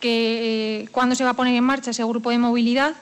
que 0.00 0.82
eh, 0.82 0.88
cuando 0.92 1.14
se 1.14 1.24
va 1.24 1.30
a 1.30 1.34
poner 1.34 1.54
en 1.54 1.64
marcha 1.64 1.92
ese 1.92 2.04
grupo 2.04 2.30
de 2.30 2.38
movilidad, 2.38 2.94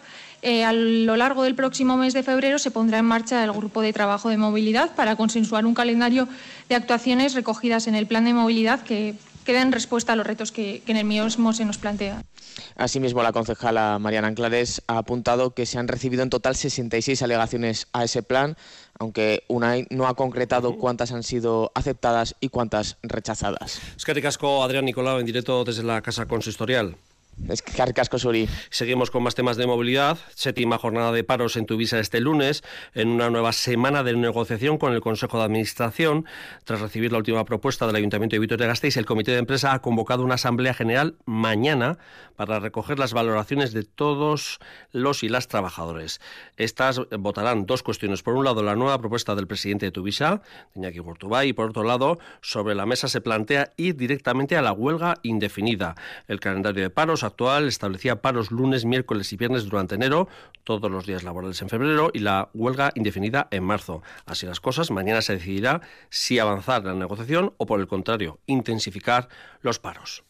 eh, 0.43 0.65
a 0.65 0.73
lo 0.73 1.17
largo 1.17 1.43
del 1.43 1.55
próximo 1.55 1.97
mes 1.97 2.13
de 2.13 2.23
febrero 2.23 2.59
se 2.59 2.71
pondrá 2.71 2.99
en 2.99 3.07
marcha 3.07 3.43
el 3.43 3.53
grupo 3.53 3.81
de 3.81 3.93
trabajo 3.93 4.29
de 4.29 4.37
movilidad 4.37 4.95
para 4.95 5.17
consensuar 5.17 5.65
un 5.65 5.75
calendario 5.75 6.29
de 6.69 6.75
actuaciones 6.75 7.35
recogidas 7.35 7.87
en 7.87 7.95
el 7.95 8.07
plan 8.07 8.25
de 8.25 8.35
movilidad 8.35 8.81
que, 8.81 9.15
que 9.45 9.53
den 9.53 9.73
respuesta 9.73 10.13
a 10.13 10.17
los 10.17 10.27
retos 10.27 10.53
que, 10.53 10.83
que 10.85 10.93
en 10.93 10.99
el 10.99 11.05
mismo 11.05 11.53
se 11.53 11.65
nos 11.65 11.79
plantean. 11.79 12.25
Asimismo, 12.77 13.23
la 13.23 13.33
concejala 13.33 13.99
Mariana 13.99 14.29
Anclares 14.29 14.83
ha 14.87 14.99
apuntado 14.99 15.55
que 15.55 15.67
se 15.67 15.79
han 15.79 15.89
recibido 15.89 16.23
en 16.23 16.31
total 16.31 16.57
66 16.57 17.23
alegaciones 17.23 17.87
a 17.93 18.05
ese 18.05 18.23
plan, 18.23 18.57
aunque 18.99 19.45
UNAI 19.49 19.87
no 19.91 20.07
ha 20.07 20.15
concretado 20.15 20.77
cuántas 20.77 21.13
han 21.13 21.23
sido 21.23 21.71
aceptadas 21.75 22.35
y 22.41 22.49
cuántas 22.49 22.97
rechazadas. 23.03 23.81
Es 23.97 24.05
que 24.05 24.15
ricasco 24.15 24.63
Adrián 24.63 24.85
Nicolau 24.85 25.19
en 25.19 25.27
directo 25.27 25.65
desde 25.65 25.83
la 25.83 26.03
Casa 26.03 26.27
Consistorial. 26.27 26.97
Es 27.49 27.63
Carcasco 27.63 28.19
Suri. 28.19 28.49
Seguimos 28.71 29.11
con 29.11 29.23
más 29.23 29.35
temas 29.35 29.57
de 29.57 29.67
movilidad. 29.67 30.19
Séptima 30.35 30.79
jornada 30.79 31.13
de 31.13 31.23
paros 31.23 31.57
en 31.57 31.67
Tuvisa 31.67 32.01
este 32.01 32.21
lunes, 32.21 32.65
en 32.95 33.09
una 33.09 33.31
nueva 33.31 33.53
semana 33.53 34.03
de 34.03 34.15
negociación 34.15 34.79
con 34.79 34.95
el 34.95 35.01
Consejo 35.01 35.39
de 35.39 35.45
Administración. 35.45 36.25
Tras 36.65 36.81
recibir 36.81 37.13
la 37.13 37.19
última 37.19 37.45
propuesta 37.45 37.87
del 37.87 37.97
Ayuntamiento 37.97 38.35
de 38.35 38.41
Vitoria-Gasteiz, 38.41 38.97
el 38.97 39.07
Comité 39.07 39.33
de 39.33 39.39
Empresa 39.39 39.75
ha 39.75 39.81
convocado 39.81 40.25
una 40.25 40.35
asamblea 40.35 40.75
general 40.75 41.17
mañana 41.27 41.99
para 42.37 42.61
recoger 42.61 42.99
las 42.99 43.13
valoraciones 43.13 43.73
de 43.73 43.83
todos 43.83 44.59
los 44.93 45.23
y 45.23 45.29
las 45.29 45.49
trabajadores. 45.49 46.21
Estas 46.57 47.01
votarán 47.19 47.67
dos 47.67 47.83
cuestiones. 47.83 48.23
Por 48.23 48.35
un 48.35 48.45
lado, 48.45 48.63
la 48.63 48.77
nueva 48.77 48.99
propuesta 48.99 49.35
del 49.35 49.47
presidente 49.47 49.87
de 49.87 49.93
Tuvisa, 49.93 50.43
Iñaki 50.75 50.99
Gurtubay, 50.99 51.49
y 51.49 51.53
por 51.53 51.71
otro 51.71 51.83
lado, 51.83 52.19
sobre 52.41 52.75
la 52.75 52.87
mesa 52.87 53.09
se 53.09 53.21
plantea 53.21 53.73
ir 53.77 53.97
directamente 53.97 54.57
a 54.57 54.63
la 54.63 54.73
huelga 54.73 55.19
indefinida. 55.23 55.95
El 56.29 56.41
calendario 56.41 56.83
de 56.83 56.91
paros 56.91 57.25
actual 57.25 57.69
establecía 57.69 58.23
paros 58.23 58.51
lunes, 58.51 58.85
miércoles 58.85 59.33
y 59.33 59.37
viernes 59.37 59.65
durante 59.65 59.95
enero, 59.95 60.29
todos 60.65 60.91
los 60.91 61.07
días 61.07 61.23
laborales 61.23 61.61
en 61.63 61.69
febrero 61.69 62.11
y 62.13 62.21
la 62.21 62.51
huelga 62.53 62.93
indefinida 62.95 63.49
en 63.51 63.65
marzo. 63.65 64.03
Así 64.27 64.47
las 64.47 64.61
cosas, 64.61 64.91
mañana 64.91 65.23
se 65.23 65.35
decidirá 65.35 65.81
si 66.11 66.39
avanzar 66.39 66.85
la 66.85 66.95
negociación 66.95 67.55
o, 67.57 67.67
por 67.67 67.81
el 67.81 67.87
contrario, 67.87 68.39
intensificar 68.47 69.29
los 69.61 69.79
paros. 69.79 70.25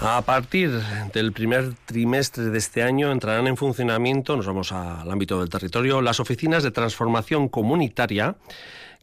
A 0.00 0.20
partir 0.22 0.70
del 1.14 1.32
primer 1.32 1.72
trimestre 1.86 2.44
de 2.44 2.58
este 2.58 2.82
año 2.82 3.10
entrarán 3.10 3.46
en 3.46 3.56
funcionamiento, 3.56 4.36
nos 4.36 4.46
vamos 4.46 4.70
al 4.72 5.10
ámbito 5.10 5.40
del 5.40 5.48
territorio, 5.48 6.02
las 6.02 6.20
oficinas 6.20 6.62
de 6.62 6.70
transformación 6.70 7.48
comunitaria 7.48 8.36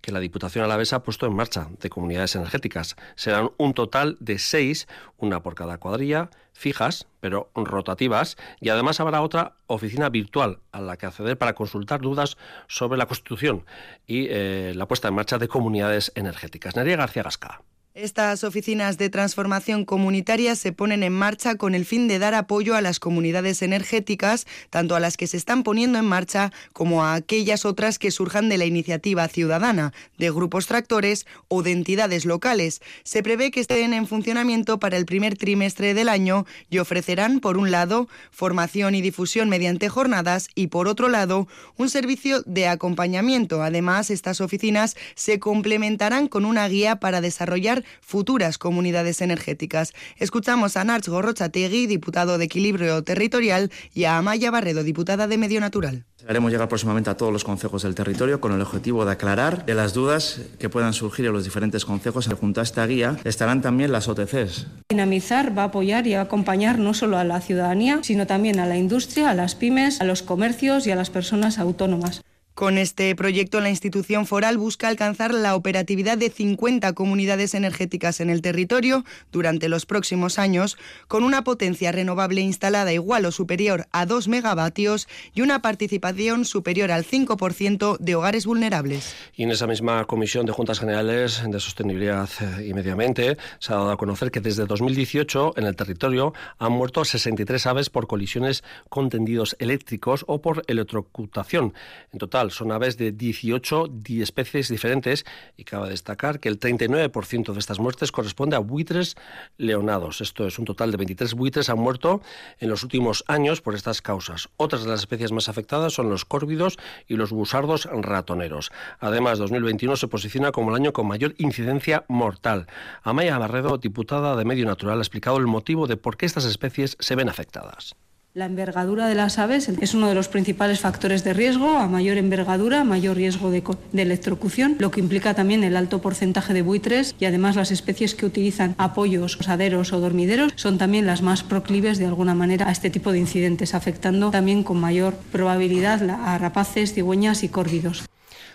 que 0.01 0.11
la 0.11 0.19
Diputación 0.19 0.65
Alavesa 0.65 0.97
ha 0.97 1.03
puesto 1.03 1.25
en 1.25 1.33
marcha 1.33 1.69
de 1.79 1.89
comunidades 1.89 2.35
energéticas. 2.35 2.95
Serán 3.15 3.51
un 3.57 3.73
total 3.73 4.17
de 4.19 4.37
seis, 4.37 4.87
una 5.17 5.41
por 5.41 5.55
cada 5.55 5.77
cuadrilla, 5.77 6.29
fijas, 6.51 7.07
pero 7.21 7.49
rotativas, 7.55 8.37
y 8.59 8.69
además 8.69 8.99
habrá 8.99 9.21
otra 9.21 9.55
oficina 9.65 10.09
virtual 10.09 10.59
a 10.73 10.81
la 10.81 10.97
que 10.97 11.05
acceder 11.05 11.37
para 11.37 11.55
consultar 11.55 12.01
dudas 12.01 12.37
sobre 12.67 12.97
la 12.97 13.05
Constitución 13.05 13.65
y 14.05 14.27
eh, 14.29 14.73
la 14.75 14.87
puesta 14.87 15.07
en 15.07 15.15
marcha 15.15 15.37
de 15.37 15.47
comunidades 15.47 16.11
energéticas. 16.15 16.75
Nerea 16.75 16.97
García 16.97 17.23
Gasca. 17.23 17.61
Estas 17.95 18.43
oficinas 18.43 18.97
de 18.97 19.11
transformación 19.11 19.85
comunitaria 19.85 20.55
se 20.55 20.71
ponen 20.71 21.03
en 21.03 21.13
marcha 21.13 21.57
con 21.57 21.75
el 21.75 21.85
fin 21.85 22.07
de 22.07 22.17
dar 22.17 22.33
apoyo 22.33 22.75
a 22.75 22.81
las 22.81 22.99
comunidades 22.99 23.61
energéticas, 23.61 24.47
tanto 24.71 24.95
a 24.95 24.99
las 24.99 25.15
que 25.15 25.27
se 25.27 25.37
están 25.37 25.61
poniendo 25.61 25.99
en 25.99 26.05
marcha 26.05 26.51
como 26.73 27.05
a 27.05 27.13
aquellas 27.13 27.65
otras 27.65 27.99
que 27.99 28.09
surjan 28.09 28.49
de 28.49 28.57
la 28.57 28.65
iniciativa 28.65 29.27
ciudadana, 29.27 29.93
de 30.17 30.31
grupos 30.31 30.65
tractores 30.65 31.27
o 31.49 31.61
de 31.61 31.71
entidades 31.71 32.25
locales. 32.25 32.81
Se 33.03 33.21
prevé 33.21 33.51
que 33.51 33.59
estén 33.59 33.93
en 33.93 34.07
funcionamiento 34.07 34.79
para 34.79 34.97
el 34.97 35.05
primer 35.05 35.37
trimestre 35.37 35.93
del 35.93 36.09
año 36.09 36.47
y 36.71 36.79
ofrecerán, 36.79 37.41
por 37.41 37.59
un 37.59 37.69
lado, 37.69 38.09
formación 38.31 38.95
y 38.95 39.01
difusión 39.01 39.49
mediante 39.49 39.87
jornadas 39.87 40.47
y, 40.55 40.65
por 40.65 40.87
otro 40.87 41.09
lado, 41.09 41.47
un 41.77 41.91
servicio 41.91 42.41
de 42.47 42.67
acompañamiento. 42.67 43.61
Además, 43.61 44.09
estas 44.09 44.41
oficinas 44.41 44.95
se 45.13 45.37
complementarán 45.37 46.27
con 46.27 46.45
una 46.45 46.67
guía 46.67 46.95
para 46.95 47.21
desarrollar 47.21 47.82
futuras 48.01 48.57
comunidades 48.57 49.21
energéticas. 49.21 49.93
Escuchamos 50.17 50.77
a 50.77 50.83
Narch 50.83 51.07
Gorrochategui, 51.07 51.87
diputado 51.87 52.37
de 52.37 52.45
Equilibrio 52.45 53.03
Territorial, 53.03 53.71
y 53.93 54.05
a 54.05 54.17
Amaya 54.17 54.51
Barredo, 54.51 54.83
diputada 54.83 55.27
de 55.27 55.37
Medio 55.37 55.59
Natural. 55.59 56.05
Haremos 56.27 56.51
llegar 56.51 56.69
próximamente 56.69 57.09
a 57.09 57.17
todos 57.17 57.33
los 57.33 57.43
consejos 57.43 57.83
del 57.83 57.95
territorio 57.95 58.39
con 58.39 58.53
el 58.53 58.61
objetivo 58.61 59.03
de 59.03 59.11
aclarar 59.11 59.65
de 59.65 59.73
las 59.73 59.93
dudas 59.93 60.39
que 60.57 60.69
puedan 60.69 60.93
surgir 60.93 61.25
en 61.25 61.33
los 61.33 61.43
diferentes 61.43 61.83
consejos. 61.83 62.29
Junto 62.39 62.61
a 62.61 62.63
esta 62.63 62.85
guía 62.87 63.17
estarán 63.25 63.61
también 63.61 63.91
las 63.91 64.07
OTCs. 64.07 64.67
Dinamizar 64.89 65.57
va 65.57 65.63
a 65.63 65.65
apoyar 65.65 66.07
y 66.07 66.13
a 66.13 66.21
acompañar 66.21 66.79
no 66.79 66.93
solo 66.93 67.17
a 67.17 67.23
la 67.23 67.41
ciudadanía, 67.41 67.99
sino 68.03 68.25
también 68.25 68.59
a 68.59 68.65
la 68.65 68.77
industria, 68.77 69.29
a 69.29 69.33
las 69.33 69.55
pymes, 69.55 69.99
a 69.99 70.05
los 70.05 70.23
comercios 70.23 70.87
y 70.87 70.91
a 70.91 70.95
las 70.95 71.09
personas 71.09 71.59
autónomas. 71.59 72.21
Con 72.55 72.77
este 72.77 73.15
proyecto, 73.15 73.61
la 73.61 73.71
institución 73.71 74.27
foral 74.27 74.59
busca 74.59 74.87
alcanzar 74.87 75.33
la 75.33 75.55
operatividad 75.55 76.19
de 76.19 76.29
50 76.29 76.93
comunidades 76.93 77.55
energéticas 77.55 78.19
en 78.19 78.29
el 78.29 78.43
territorio 78.43 79.03
durante 79.31 79.69
los 79.69 79.87
próximos 79.87 80.37
años, 80.37 80.77
con 81.07 81.23
una 81.23 81.43
potencia 81.43 81.91
renovable 81.91 82.41
instalada 82.41 82.93
igual 82.93 83.25
o 83.25 83.31
superior 83.31 83.87
a 83.91 84.05
2 84.05 84.27
megavatios 84.27 85.07
y 85.33 85.41
una 85.41 85.63
participación 85.63 86.45
superior 86.45 86.91
al 86.91 87.05
5% 87.05 87.97
de 87.97 88.15
hogares 88.15 88.45
vulnerables. 88.45 89.15
Y 89.35 89.43
en 89.43 89.51
esa 89.51 89.65
misma 89.65 90.05
comisión 90.05 90.45
de 90.45 90.51
Juntas 90.51 90.79
Generales 90.79 91.41
de 91.43 91.59
Sostenibilidad 91.59 92.29
y 92.63 92.75
Medio 92.75 92.91
Ambiente 92.91 93.37
se 93.57 93.73
ha 93.73 93.77
dado 93.77 93.91
a 93.91 93.97
conocer 93.97 94.29
que 94.29 94.41
desde 94.41 94.67
2018 94.67 95.53
en 95.57 95.65
el 95.65 95.75
territorio 95.75 96.33
han 96.59 96.73
muerto 96.73 97.03
63 97.03 97.65
aves 97.65 97.89
por 97.89 98.05
colisiones 98.05 98.63
con 98.89 99.09
tendidos 99.09 99.55
eléctricos 99.57 100.23
o 100.27 100.39
por 100.39 100.61
electrocutación. 100.67 101.73
En 102.11 102.19
total, 102.19 102.42
son 102.51 102.71
aves 102.71 102.97
de 102.97 103.11
18 103.11 103.89
especies 104.21 104.69
diferentes 104.69 105.25
y 105.57 105.63
cabe 105.63 105.89
destacar 105.89 106.39
que 106.39 106.49
el 106.49 106.59
39% 106.59 107.53
de 107.53 107.59
estas 107.59 107.79
muertes 107.79 108.11
corresponde 108.11 108.55
a 108.55 108.59
buitres 108.59 109.15
leonados. 109.57 110.21
Esto 110.21 110.47
es 110.47 110.59
un 110.59 110.65
total 110.65 110.91
de 110.91 110.97
23 110.97 111.33
buitres 111.33 111.69
han 111.69 111.79
muerto 111.79 112.21
en 112.59 112.69
los 112.69 112.83
últimos 112.83 113.23
años 113.27 113.61
por 113.61 113.75
estas 113.75 114.01
causas. 114.01 114.49
Otras 114.57 114.83
de 114.83 114.89
las 114.89 115.01
especies 115.01 115.31
más 115.31 115.49
afectadas 115.49 115.93
son 115.93 116.09
los 116.09 116.25
córvidos 116.25 116.77
y 117.07 117.15
los 117.15 117.31
busardos 117.31 117.87
ratoneros. 117.91 118.71
Además, 118.99 119.39
2021 119.39 119.95
se 119.95 120.07
posiciona 120.07 120.51
como 120.51 120.69
el 120.69 120.75
año 120.75 120.93
con 120.93 121.07
mayor 121.07 121.35
incidencia 121.37 122.05
mortal. 122.07 122.67
Amaya 123.03 123.37
Barredo, 123.37 123.77
diputada 123.77 124.35
de 124.35 124.45
Medio 124.45 124.65
Natural, 124.65 124.99
ha 124.99 125.01
explicado 125.01 125.37
el 125.37 125.47
motivo 125.47 125.87
de 125.87 125.97
por 125.97 126.17
qué 126.17 126.25
estas 126.25 126.45
especies 126.45 126.97
se 126.99 127.15
ven 127.15 127.29
afectadas. 127.29 127.95
La 128.35 128.47
envergadura 128.47 129.05
de 129.05 129.13
las 129.13 129.37
aves 129.37 129.69
es 129.69 129.93
uno 129.93 130.09
de 130.09 130.15
los 130.15 130.27
principales 130.27 130.79
factores 130.79 131.23
de 131.23 131.33
riesgo. 131.33 131.77
A 131.77 131.87
mayor 131.87 132.17
envergadura, 132.17 132.83
mayor 132.83 133.15
riesgo 133.15 133.51
de, 133.51 133.61
electrocución, 133.93 134.75
lo 134.79 134.89
que 134.89 135.01
implica 135.01 135.35
también 135.35 135.63
el 135.63 135.77
alto 135.77 136.01
porcentaje 136.01 136.51
de 136.51 136.63
buitres 136.63 137.13
y 137.19 137.25
además 137.25 137.55
las 137.55 137.69
especies 137.69 138.15
que 138.15 138.25
utilizan 138.25 138.73
apoyos, 138.79 139.37
posaderos 139.37 139.93
o 139.93 139.99
dormideros 139.99 140.51
son 140.55 140.79
también 140.79 141.05
las 141.05 141.21
más 141.21 141.43
proclives 141.43 141.99
de 141.99 142.07
alguna 142.07 142.33
manera 142.33 142.67
a 142.67 142.71
este 142.71 142.89
tipo 142.89 143.11
de 143.11 143.19
incidentes, 143.19 143.75
afectando 143.75 144.31
también 144.31 144.63
con 144.63 144.79
mayor 144.79 145.13
probabilidad 145.31 146.01
a 146.09 146.35
rapaces, 146.39 146.91
cigüeñas 146.95 147.43
y 147.43 147.49
córvidos. 147.49 148.03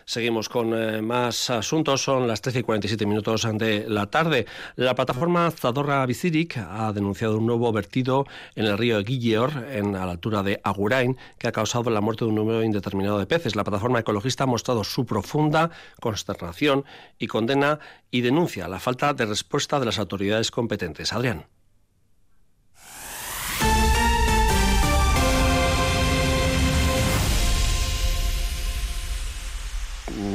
Seguimos 0.09 0.49
con 0.49 0.73
eh, 0.73 1.03
más 1.03 1.51
asuntos. 1.51 2.03
Son 2.03 2.27
las 2.27 2.41
13 2.41 2.61
y 2.61 2.63
47 2.63 3.05
minutos 3.05 3.47
de 3.53 3.85
la 3.87 4.07
tarde. 4.07 4.47
La 4.77 4.95
plataforma 4.95 5.51
Zadorra 5.51 6.07
Biciric 6.07 6.57
ha 6.57 6.95
denunciado 6.95 7.37
un 7.37 7.45
nuevo 7.45 7.71
vertido 7.75 8.25
en 8.55 8.65
el 8.65 8.79
río 8.79 9.03
Guilleor, 9.03 9.67
en, 9.71 9.95
a 9.97 10.07
la 10.07 10.13
altura 10.13 10.43
de 10.43 10.63
Agurain, 10.65 11.19
que 11.37 11.49
ha 11.49 11.53
causado 11.53 11.91
la 11.91 12.01
muerte 12.01 12.25
de 12.25 12.31
un 12.31 12.37
número 12.37 12.63
indeterminado 12.63 13.19
de 13.19 13.27
peces. 13.27 13.55
La 13.55 13.65
plataforma 13.65 13.99
ecologista 13.99 14.45
ha 14.45 14.47
mostrado 14.47 14.83
su 14.83 15.05
profunda 15.05 15.73
consternación 16.01 16.87
y 17.19 17.27
condena 17.27 17.79
y 18.11 18.23
denuncia 18.23 18.67
la 18.67 18.81
falta 18.81 19.13
de 19.13 19.27
respuesta 19.27 19.79
de 19.79 19.85
las 19.85 19.99
autoridades 19.99 20.51
competentes. 20.51 21.13
Adrián. 21.13 21.58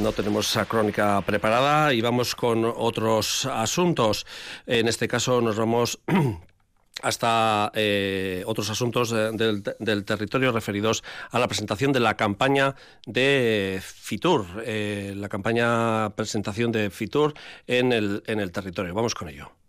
No 0.03 0.11
tenemos 0.11 0.49
esa 0.49 0.65
crónica 0.65 1.21
preparada 1.21 1.93
y 1.93 2.01
vamos 2.01 2.35
con 2.35 2.65
otros 2.65 3.45
asuntos. 3.45 4.25
En 4.67 4.89
este 4.89 5.07
caso 5.07 5.39
nos 5.39 5.55
vamos 5.55 5.99
hasta 7.01 7.71
eh, 7.73 8.43
otros 8.45 8.69
asuntos 8.69 9.11
del, 9.11 9.63
territorio 10.03 10.51
referidos 10.51 11.05
a 11.31 11.39
la 11.39 11.47
presentación 11.47 11.93
de 11.93 12.01
la 12.01 12.17
campaña 12.17 12.75
de 13.05 13.81
Fitur, 13.81 14.45
eh, 14.65 15.13
la 15.15 15.29
campaña 15.29 16.09
presentación 16.17 16.73
de 16.73 16.89
Fitur 16.89 17.33
en 17.65 17.93
el, 17.93 18.23
en 18.27 18.41
el 18.41 18.51
territorio. 18.51 18.93
Vamos 18.93 19.15
con 19.15 19.29
ello. 19.29 19.62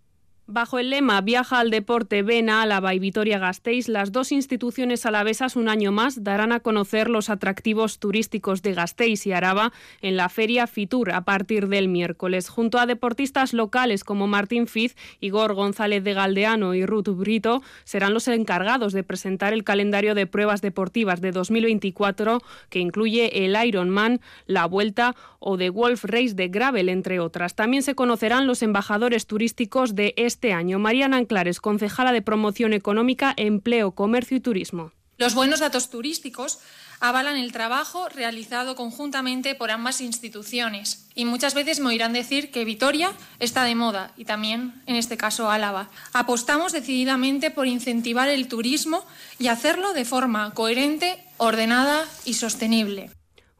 Bajo 0.46 0.78
el 0.78 0.90
lema 0.90 1.22
Viaja 1.22 1.58
al 1.58 1.70
deporte, 1.70 2.22
ven 2.22 2.50
a 2.50 2.60
Álava 2.60 2.92
y 2.92 2.98
Vitoria-Gasteiz, 2.98 3.88
las 3.88 4.12
dos 4.12 4.30
instituciones 4.30 5.06
alavesas 5.06 5.56
un 5.56 5.70
año 5.70 5.90
más 5.90 6.22
darán 6.22 6.52
a 6.52 6.60
conocer 6.60 7.08
los 7.08 7.30
atractivos 7.30 7.98
turísticos 7.98 8.60
de 8.60 8.74
Gasteiz 8.74 9.26
y 9.26 9.32
Araba 9.32 9.72
en 10.02 10.18
la 10.18 10.28
Feria 10.28 10.66
Fitur 10.66 11.12
a 11.12 11.22
partir 11.22 11.68
del 11.68 11.88
miércoles. 11.88 12.50
Junto 12.50 12.78
a 12.78 12.84
deportistas 12.84 13.54
locales 13.54 14.04
como 14.04 14.26
Martín 14.26 14.66
Fiz, 14.66 14.96
Igor 15.18 15.54
González 15.54 16.04
de 16.04 16.12
Galdeano 16.12 16.74
y 16.74 16.84
Ruth 16.84 17.08
Brito, 17.08 17.62
serán 17.84 18.12
los 18.12 18.28
encargados 18.28 18.92
de 18.92 19.02
presentar 19.02 19.54
el 19.54 19.64
calendario 19.64 20.14
de 20.14 20.26
pruebas 20.26 20.60
deportivas 20.60 21.22
de 21.22 21.32
2024 21.32 22.42
que 22.68 22.80
incluye 22.80 23.46
el 23.46 23.56
Ironman, 23.64 24.20
la 24.44 24.66
Vuelta 24.66 25.16
o 25.38 25.56
The 25.56 25.70
Wolf 25.70 26.04
Race 26.04 26.34
de 26.34 26.48
Gravel, 26.48 26.90
entre 26.90 27.18
otras. 27.18 27.54
También 27.54 27.82
se 27.82 27.94
conocerán 27.94 28.46
los 28.46 28.62
embajadores 28.62 29.26
turísticos 29.26 29.94
de 29.94 30.12
este 30.18 30.33
año. 30.52 30.78
Mariana 30.78 31.16
Anclares, 31.16 31.60
concejala 31.60 32.12
de 32.12 32.22
Promoción 32.22 32.72
Económica, 32.72 33.34
Empleo, 33.36 33.92
Comercio 33.92 34.36
y 34.36 34.40
Turismo. 34.40 34.92
Los 35.16 35.34
buenos 35.34 35.60
datos 35.60 35.90
turísticos 35.90 36.58
avalan 37.00 37.36
el 37.36 37.52
trabajo 37.52 38.08
realizado 38.08 38.74
conjuntamente 38.74 39.54
por 39.54 39.70
ambas 39.70 40.00
instituciones. 40.00 41.08
Y 41.14 41.24
muchas 41.24 41.54
veces 41.54 41.78
me 41.78 41.88
oirán 41.88 42.12
decir 42.12 42.50
que 42.50 42.64
Vitoria 42.64 43.12
está 43.38 43.64
de 43.64 43.74
moda 43.74 44.12
y 44.16 44.24
también, 44.24 44.82
en 44.86 44.96
este 44.96 45.16
caso, 45.16 45.50
Álava. 45.50 45.88
Apostamos 46.12 46.72
decididamente 46.72 47.50
por 47.50 47.66
incentivar 47.66 48.28
el 48.28 48.48
turismo 48.48 49.04
y 49.38 49.48
hacerlo 49.48 49.92
de 49.92 50.04
forma 50.04 50.52
coherente, 50.52 51.22
ordenada 51.36 52.04
y 52.24 52.34
sostenible 52.34 53.10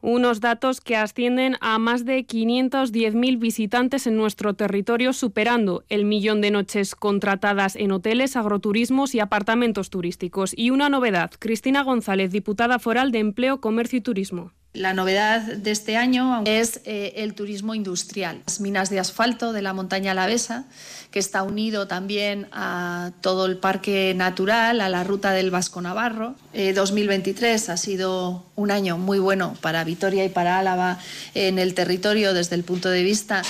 unos 0.05 0.39
datos 0.39 0.81
que 0.81 0.95
ascienden 0.95 1.57
a 1.61 1.79
más 1.79 2.05
de 2.05 2.19
510.000 2.19 3.39
visitantes 3.39 4.05
en 4.05 4.15
nuestro 4.15 4.53
territorio, 4.53 5.13
superando 5.13 5.83
el 5.89 6.05
millón 6.05 6.41
de 6.41 6.51
noches 6.51 6.95
contratadas 6.95 7.75
en 7.75 7.91
hoteles, 7.91 8.35
agroturismos 8.35 9.15
y 9.15 9.19
apartamentos 9.19 9.89
turísticos. 9.89 10.53
Y 10.55 10.69
una 10.69 10.89
novedad, 10.89 11.31
Cristina 11.39 11.81
González, 11.81 12.31
diputada 12.31 12.77
foral 12.77 13.11
de 13.11 13.19
Empleo, 13.19 13.59
Comercio 13.59 13.97
y 13.97 14.01
Turismo. 14.01 14.51
La 14.75 14.93
novedad 14.93 15.41
de 15.41 15.71
este 15.71 15.97
año 15.97 16.43
es 16.45 16.81
eh, 16.85 17.13
el 17.17 17.33
turismo 17.33 17.73
industrial, 17.73 18.41
las 18.45 18.59
minas 18.59 18.89
de 18.89 18.99
asfalto 18.99 19.53
de 19.53 19.61
la 19.61 19.73
montaña 19.73 20.11
alavesa, 20.11 20.65
que 21.11 21.19
está 21.19 21.43
unido 21.43 21.87
también 21.87 22.47
a 22.51 23.11
todo 23.21 23.45
el 23.45 23.57
parque 23.57 24.13
natural, 24.15 24.81
a 24.81 24.89
la 24.89 25.03
ruta 25.03 25.31
del 25.31 25.49
Vasco 25.49 25.81
Navarro. 25.81 26.35
2023 26.53 27.69
eh, 27.69 27.71
ha 27.71 27.77
sido 27.77 28.45
un 28.55 28.69
año 28.69 28.97
muy 28.97 29.19
bueno 29.19 29.55
para 29.61 29.83
Vitoria 29.83 30.25
y 30.25 30.29
para 30.29 30.59
Álava 30.59 30.99
en 31.33 31.57
el 31.57 31.73
territorio 31.73 32.33
desde 32.33 32.55
el 32.55 32.63
punto 32.63 32.89
de 32.89 33.03
vista 33.03 33.41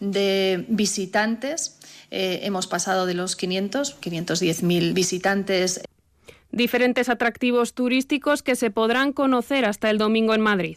de 0.00 0.64
visitantes 0.68 1.76
eh, 2.14 2.40
hemos 2.46 2.66
pasado 2.66 3.06
de 3.06 3.14
los 3.14 3.36
500, 3.36 3.98
510.000 3.98 4.92
visitantes. 4.92 5.80
Diferentes 6.52 7.08
atractivos 7.08 7.72
turísticos 7.72 8.42
que 8.42 8.56
se 8.56 8.70
podrán 8.70 9.12
conocer 9.12 9.64
hasta 9.64 9.88
el 9.88 9.96
domingo 9.98 10.34
en 10.34 10.42
Madrid. 10.42 10.76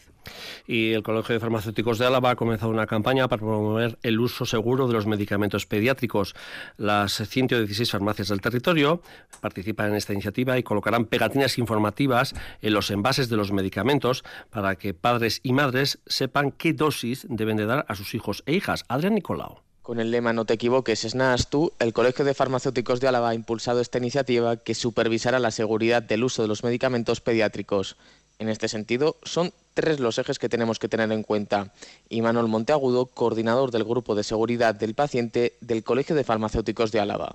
Y 0.66 0.92
el 0.92 1.02
Colegio 1.02 1.34
de 1.34 1.40
Farmacéuticos 1.40 1.98
de 1.98 2.06
Álava 2.06 2.30
ha 2.30 2.36
comenzado 2.36 2.70
una 2.70 2.86
campaña 2.86 3.28
para 3.28 3.40
promover 3.40 3.98
el 4.02 4.18
uso 4.18 4.46
seguro 4.46 4.86
de 4.88 4.94
los 4.94 5.06
medicamentos 5.06 5.66
pediátricos. 5.66 6.34
Las 6.76 7.12
116 7.12 7.90
farmacias 7.90 8.28
del 8.28 8.40
territorio 8.40 9.02
participan 9.40 9.90
en 9.90 9.96
esta 9.96 10.12
iniciativa 10.12 10.58
y 10.58 10.62
colocarán 10.62 11.04
pegatinas 11.04 11.58
informativas 11.58 12.34
en 12.62 12.72
los 12.72 12.90
envases 12.90 13.28
de 13.28 13.36
los 13.36 13.52
medicamentos 13.52 14.24
para 14.50 14.76
que 14.76 14.94
padres 14.94 15.40
y 15.42 15.52
madres 15.52 16.00
sepan 16.06 16.52
qué 16.52 16.72
dosis 16.72 17.26
deben 17.28 17.56
de 17.56 17.66
dar 17.66 17.84
a 17.88 17.94
sus 17.94 18.14
hijos 18.14 18.42
e 18.46 18.54
hijas. 18.54 18.84
Adrián 18.88 19.14
Nicolau. 19.14 19.60
Con 19.86 20.00
el 20.00 20.10
lema 20.10 20.32
No 20.32 20.44
te 20.44 20.54
equivoques, 20.54 21.04
es 21.04 21.14
nada 21.14 21.36
tú, 21.48 21.72
el 21.78 21.92
Colegio 21.92 22.24
de 22.24 22.34
Farmacéuticos 22.34 22.98
de 22.98 23.06
Álava 23.06 23.28
ha 23.28 23.34
impulsado 23.36 23.80
esta 23.80 23.98
iniciativa 23.98 24.56
que 24.56 24.74
supervisará 24.74 25.38
la 25.38 25.52
seguridad 25.52 26.02
del 26.02 26.24
uso 26.24 26.42
de 26.42 26.48
los 26.48 26.64
medicamentos 26.64 27.20
pediátricos. 27.20 27.96
En 28.40 28.48
este 28.48 28.66
sentido, 28.66 29.14
son 29.22 29.52
tres 29.74 30.00
los 30.00 30.18
ejes 30.18 30.40
que 30.40 30.48
tenemos 30.48 30.80
que 30.80 30.88
tener 30.88 31.12
en 31.12 31.22
cuenta. 31.22 31.72
Y 32.08 32.20
Manuel 32.20 32.48
Monteagudo, 32.48 33.06
coordinador 33.06 33.70
del 33.70 33.84
Grupo 33.84 34.16
de 34.16 34.24
Seguridad 34.24 34.74
del 34.74 34.94
Paciente 34.94 35.52
del 35.60 35.84
Colegio 35.84 36.16
de 36.16 36.24
Farmacéuticos 36.24 36.90
de 36.90 36.98
Álava. 36.98 37.30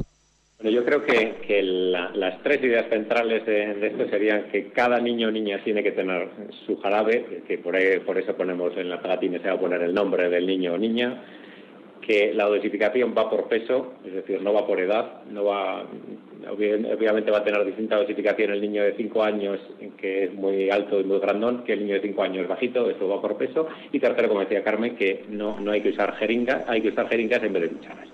Bueno, 0.62 0.76
yo 0.76 0.84
creo 0.84 1.06
que, 1.06 1.64
las 1.64 2.44
tres 2.44 2.62
ideas 2.66 2.90
centrales 2.90 3.46
de, 3.46 3.88
esto 3.88 4.10
serían 4.10 4.50
que 4.52 4.72
cada 4.72 5.00
niño 5.00 5.30
o 5.30 5.32
niña 5.32 5.64
tiene 5.64 5.84
que 5.84 5.94
tener 5.94 6.28
su 6.66 6.76
jarabe, 6.82 7.44
que 7.48 7.58
por, 7.60 7.78
eso 7.78 8.36
ponemos 8.36 8.76
en 8.76 8.90
la 8.90 9.02
pegatina, 9.02 9.42
se 9.42 9.48
va 9.48 9.54
a 9.54 9.60
poner 9.60 9.82
el 9.84 9.94
nombre 9.94 10.28
del 10.28 10.46
niño 10.46 10.74
o 10.74 10.78
niña, 10.78 11.24
la 12.34 12.46
dosificación 12.46 13.14
va 13.18 13.30
por 13.30 13.48
peso, 13.48 13.94
es 14.06 14.14
decir, 14.14 14.42
no 14.42 14.54
va 14.54 14.66
por 14.66 14.80
edad, 14.80 15.22
obviamente 16.50 17.32
va 17.32 17.40
a 17.40 17.44
tener 17.44 17.66
distinta 17.66 17.98
dosificación 17.98 18.52
el 18.52 18.62
niño 18.62 18.84
de 18.84 18.94
5 18.94 19.24
años, 19.24 19.60
que 19.98 20.26
es 20.26 20.34
muy 20.34 20.70
alto 20.70 21.00
y 21.00 21.04
muy 21.04 21.20
grandón, 21.20 21.64
que 21.64 21.74
el 21.74 21.82
niño 21.82 21.96
de 21.96 22.02
5 22.02 22.24
años 22.24 22.48
bajito, 22.48 22.90
eso 22.90 23.08
va 23.08 23.22
por 23.22 23.38
peso. 23.38 23.68
Y 23.92 24.00
tercero, 24.00 24.30
como 24.30 24.42
decía 24.42 24.64
Carmen, 24.64 24.96
que 24.96 25.26
no, 25.30 25.60
no 25.60 25.72
hay 25.72 25.82
que 25.82 25.90
usar 25.90 26.16
jeringas, 26.16 26.68
hay 26.68 26.82
que 26.82 26.90
usar 26.90 27.08
jeringas 27.10 27.44
en 27.44 27.54
vez 27.54 27.64
de 27.64 27.70
cucharas. 27.70 28.11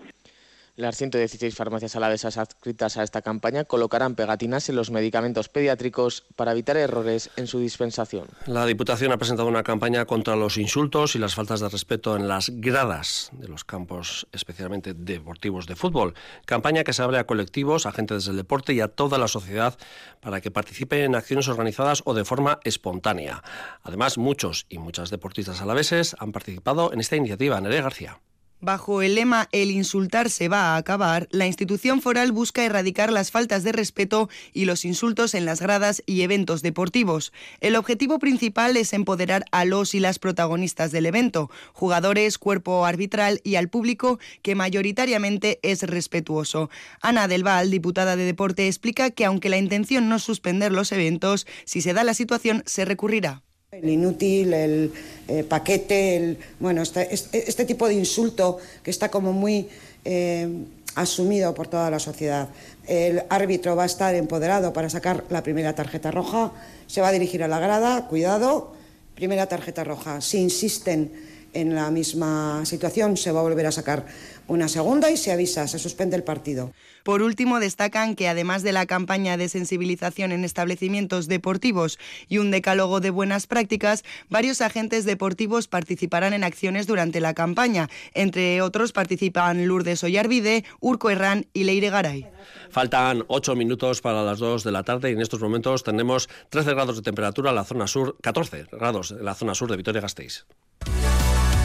Las 0.77 0.95
116 0.97 1.55
farmacias 1.55 1.95
alavesas 1.95 2.37
adscritas 2.37 2.97
a 2.97 3.03
esta 3.03 3.23
campaña 3.23 3.63
colocarán 3.63 4.13
pegatinas 4.13 4.69
en 4.69 4.75
los 4.75 4.91
medicamentos 4.91 5.49
pediátricos 5.49 6.23
para 6.35 6.51
evitar 6.51 6.77
errores 6.77 7.31
en 7.35 7.47
su 7.47 7.57
dispensación. 7.57 8.27
La 8.45 8.63
Diputación 8.67 9.11
ha 9.11 9.17
presentado 9.17 9.49
una 9.49 9.63
campaña 9.63 10.05
contra 10.05 10.35
los 10.35 10.55
insultos 10.59 11.15
y 11.15 11.17
las 11.17 11.33
faltas 11.33 11.61
de 11.61 11.69
respeto 11.69 12.15
en 12.15 12.27
las 12.27 12.51
gradas 12.51 13.31
de 13.33 13.47
los 13.47 13.63
campos, 13.63 14.27
especialmente 14.31 14.93
deportivos 14.93 15.65
de 15.65 15.75
fútbol. 15.75 16.13
Campaña 16.45 16.83
que 16.83 16.93
se 16.93 17.01
abre 17.01 17.17
a 17.17 17.25
colectivos, 17.25 17.87
agentes 17.87 18.25
del 18.25 18.37
deporte 18.37 18.75
y 18.75 18.79
a 18.79 18.87
toda 18.87 19.17
la 19.17 19.27
sociedad 19.27 19.79
para 20.21 20.41
que 20.41 20.51
participen 20.51 20.99
en 20.99 21.15
acciones 21.15 21.47
organizadas 21.47 22.03
o 22.05 22.13
de 22.13 22.23
forma 22.23 22.59
espontánea. 22.63 23.41
Además, 23.81 24.19
muchos 24.19 24.67
y 24.69 24.77
muchas 24.77 25.09
deportistas 25.09 25.59
alaveses 25.59 26.15
han 26.19 26.31
participado 26.31 26.93
en 26.93 26.99
esta 26.99 27.15
iniciativa. 27.15 27.59
Nerea 27.59 27.81
García. 27.81 28.19
Bajo 28.59 29.03
el 29.03 29.13
lema 29.13 29.47
El 29.51 29.69
insultar 29.69 30.31
se 30.31 30.47
va 30.47 30.73
a 30.73 30.77
acabar, 30.77 31.27
la 31.29 31.45
institución 31.45 32.01
foral 32.01 32.31
busca 32.31 32.65
erradicar 32.65 33.11
las 33.11 33.29
faltas 33.29 33.63
de 33.63 33.71
respeto 33.71 34.29
y 34.51 34.65
los 34.65 34.83
insultos 34.83 35.35
en 35.35 35.45
las 35.45 35.61
gradas 35.61 36.01
y 36.07 36.21
eventos 36.21 36.63
deportivos. 36.63 37.33
El 37.61 37.75
objetivo 37.75 38.17
principal 38.17 38.75
es 38.75 38.93
empoderar 38.93 39.45
a 39.51 39.63
los 39.63 39.93
y 39.93 39.99
las 39.99 40.17
protagonistas 40.17 40.91
del 40.91 41.05
evento, 41.05 41.51
jugadores, 41.71 42.39
cuerpo 42.39 42.87
arbitral 42.87 43.41
y 43.43 43.55
al 43.55 43.69
público 43.69 44.17
que 44.41 44.55
mayoritariamente 44.55 45.59
es 45.61 45.83
respetuoso. 45.83 46.71
Ana 46.99 47.27
Del 47.27 47.43
Val, 47.43 47.69
diputada 47.69 48.15
de 48.15 48.25
deporte, 48.25 48.65
explica 48.65 49.11
que 49.11 49.25
aunque 49.25 49.49
la 49.49 49.59
intención 49.59 50.09
no 50.09 50.15
es 50.15 50.23
suspender 50.23 50.71
los 50.71 50.91
eventos, 50.91 51.45
si 51.65 51.81
se 51.81 51.93
da 51.93 52.03
la 52.03 52.15
situación 52.15 52.63
se 52.65 52.85
recurrirá. 52.85 53.43
El 53.69 53.89
inútil, 53.89 54.53
el 54.53 54.93
eh, 55.27 55.43
paquete, 55.43 56.15
el, 56.15 56.37
bueno, 56.57 56.81
este, 56.81 57.13
este, 57.13 57.49
este, 57.49 57.65
tipo 57.65 57.85
de 57.85 57.95
insulto 57.95 58.59
que 58.81 58.91
está 58.91 59.11
como 59.11 59.33
muy 59.33 59.67
eh, 60.05 60.47
asumido 60.95 61.53
por 61.53 61.67
toda 61.67 61.91
la 61.91 61.99
sociedad. 61.99 62.47
El 62.87 63.23
árbitro 63.27 63.75
va 63.75 63.83
a 63.83 63.87
estar 63.87 64.15
empoderado 64.15 64.71
para 64.71 64.89
sacar 64.89 65.25
la 65.29 65.43
primera 65.43 65.75
tarjeta 65.75 66.11
roja, 66.11 66.53
se 66.87 67.01
va 67.01 67.09
a 67.09 67.11
dirigir 67.11 67.43
a 67.43 67.49
la 67.49 67.59
grada, 67.59 68.07
cuidado, 68.07 68.73
primera 69.15 69.47
tarjeta 69.47 69.83
roja. 69.83 70.21
Si 70.21 70.37
insisten 70.37 71.11
en 71.51 71.75
la 71.75 71.91
misma 71.91 72.65
situación, 72.65 73.17
se 73.17 73.33
va 73.33 73.41
a 73.41 73.43
volver 73.43 73.65
a 73.65 73.73
sacar 73.73 74.05
una 74.47 74.69
segunda 74.69 75.11
y 75.11 75.17
se 75.17 75.33
avisa, 75.33 75.67
se 75.67 75.77
suspende 75.77 76.15
el 76.15 76.23
partido. 76.23 76.71
Por 77.07 77.21
último, 77.21 77.61
destacan 77.61 78.15
que 78.15 78.27
además 78.27 78.63
de 78.63 78.73
la 78.73 78.85
campaña 78.85 79.37
de 79.37 79.47
sensibilización 79.47 80.33
en 80.33 80.43
establecimientos 80.43 81.29
deportivos 81.29 81.99
y 82.27 82.39
un 82.39 82.51
decálogo 82.51 82.99
de 82.99 83.11
buenas 83.11 83.47
prácticas, 83.47 84.03
varios 84.27 84.59
agentes 84.59 85.05
deportivos 85.05 85.69
participarán 85.69 86.33
en 86.33 86.43
acciones 86.43 86.85
durante 86.85 87.21
la 87.21 87.33
campaña. 87.33 87.87
Entre 88.13 88.61
otros 88.61 88.91
participan 88.91 89.67
Lourdes 89.67 90.03
Ollarvide, 90.03 90.65
Urco 90.81 91.09
Herrán 91.09 91.45
y 91.53 91.63
Leire 91.63 91.91
Garay. 91.91 92.27
Faltan 92.71 93.23
ocho 93.29 93.55
minutos 93.55 94.01
para 94.01 94.23
las 94.23 94.39
dos 94.39 94.65
de 94.65 94.73
la 94.73 94.83
tarde 94.83 95.09
y 95.09 95.13
en 95.13 95.21
estos 95.21 95.39
momentos 95.39 95.85
tenemos 95.85 96.27
13 96.49 96.73
grados 96.73 96.97
de 96.97 97.03
temperatura 97.03 97.51
en 97.51 97.55
la 97.55 97.63
zona 97.63 97.87
sur, 97.87 98.17
14 98.19 98.65
grados 98.69 99.11
en 99.11 99.23
la 99.23 99.33
zona 99.33 99.55
sur 99.55 99.71
de 99.71 99.77
Vitoria-Gasteiz. 99.77 100.45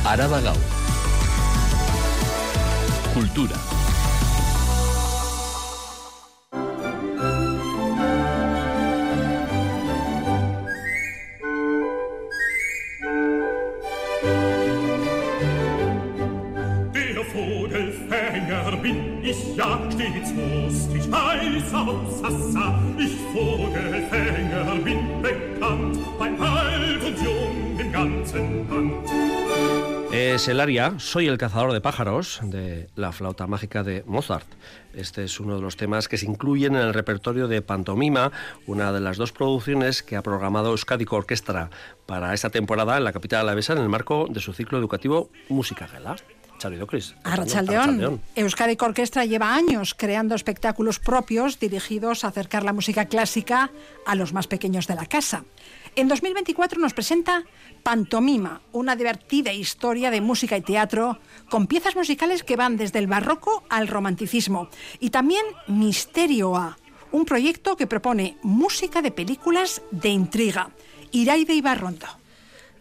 Araba 0.05 0.40
Cultura. 3.12 3.57
Es 30.12 30.49
el 30.49 30.61
aria 30.61 30.95
Soy 30.99 31.29
el 31.29 31.38
cazador 31.38 31.73
de 31.73 31.81
pájaros 31.81 32.41
de 32.43 32.88
la 32.97 33.12
flauta 33.12 33.47
mágica 33.47 33.83
de 33.85 34.03
Mozart. 34.07 34.47
Este 34.93 35.25
es 35.25 35.38
uno 35.38 35.55
de 35.55 35.62
los 35.62 35.77
temas 35.77 36.09
que 36.09 36.19
se 36.19 36.27
incluyen 36.27 36.75
en 36.75 36.83
el 36.83 36.95
repertorio 36.95 37.47
de 37.47 37.62
Pantomima, 37.62 38.33
una 38.67 38.93
de 38.93 39.01
las 39.01 39.19
dos 39.19 39.31
producciones 39.31 40.03
que 40.03 40.17
ha 40.17 40.23
programado 40.23 40.71
Euskadi 40.71 41.07
Orquestra 41.09 41.71
para 42.07 42.35
esta 42.35 42.51
temporada 42.51 42.97
en 42.97 43.05
la 43.05 43.12
capital 43.12 43.43
alavesa 43.43 43.73
en 43.75 43.79
el 43.79 43.88
marco 43.88 44.27
de 44.29 44.41
su 44.41 44.53
ciclo 44.53 44.79
educativo 44.79 45.31
Música 45.49 45.87
Gela. 45.87 46.17
Arrachaldeón. 47.25 48.20
Euskadi 48.35 48.77
Orquestra 48.81 49.25
lleva 49.25 49.55
años 49.55 49.94
creando 49.94 50.35
espectáculos 50.35 50.98
propios 50.98 51.59
dirigidos 51.59 52.25
a 52.25 52.29
acercar 52.29 52.64
la 52.64 52.72
música 52.72 53.07
clásica 53.07 53.70
a 54.07 54.14
los 54.14 54.33
más 54.33 54.46
pequeños 54.46 54.87
de 54.87 54.94
la 54.94 55.07
casa. 55.07 55.44
En 55.94 56.09
2024 56.09 56.81
nos 56.81 56.94
presenta 56.94 57.44
Pantomima, 57.83 58.62
una 58.72 58.96
divertida 58.96 59.53
historia 59.53 60.11
de 60.11 60.20
música 60.20 60.57
y 60.57 60.62
teatro 60.62 61.18
con 61.51 61.66
piezas 61.66 61.96
musicales 61.96 62.42
que 62.42 62.57
van 62.57 62.77
desde 62.77 62.98
el 62.98 63.07
barroco 63.07 63.64
al 63.68 63.88
romanticismo. 63.88 64.68
Y 65.01 65.11
también 65.11 65.44
Misterio 65.68 66.57
A, 66.57 66.79
un 67.11 67.25
proyecto 67.25 67.77
que 67.77 67.87
propone 67.87 68.38
música 68.42 69.03
de 69.03 69.11
películas 69.11 69.83
de 69.90 70.09
intriga. 70.09 70.70
Iraide 71.11 71.55
Ibarrondo. 71.55 72.21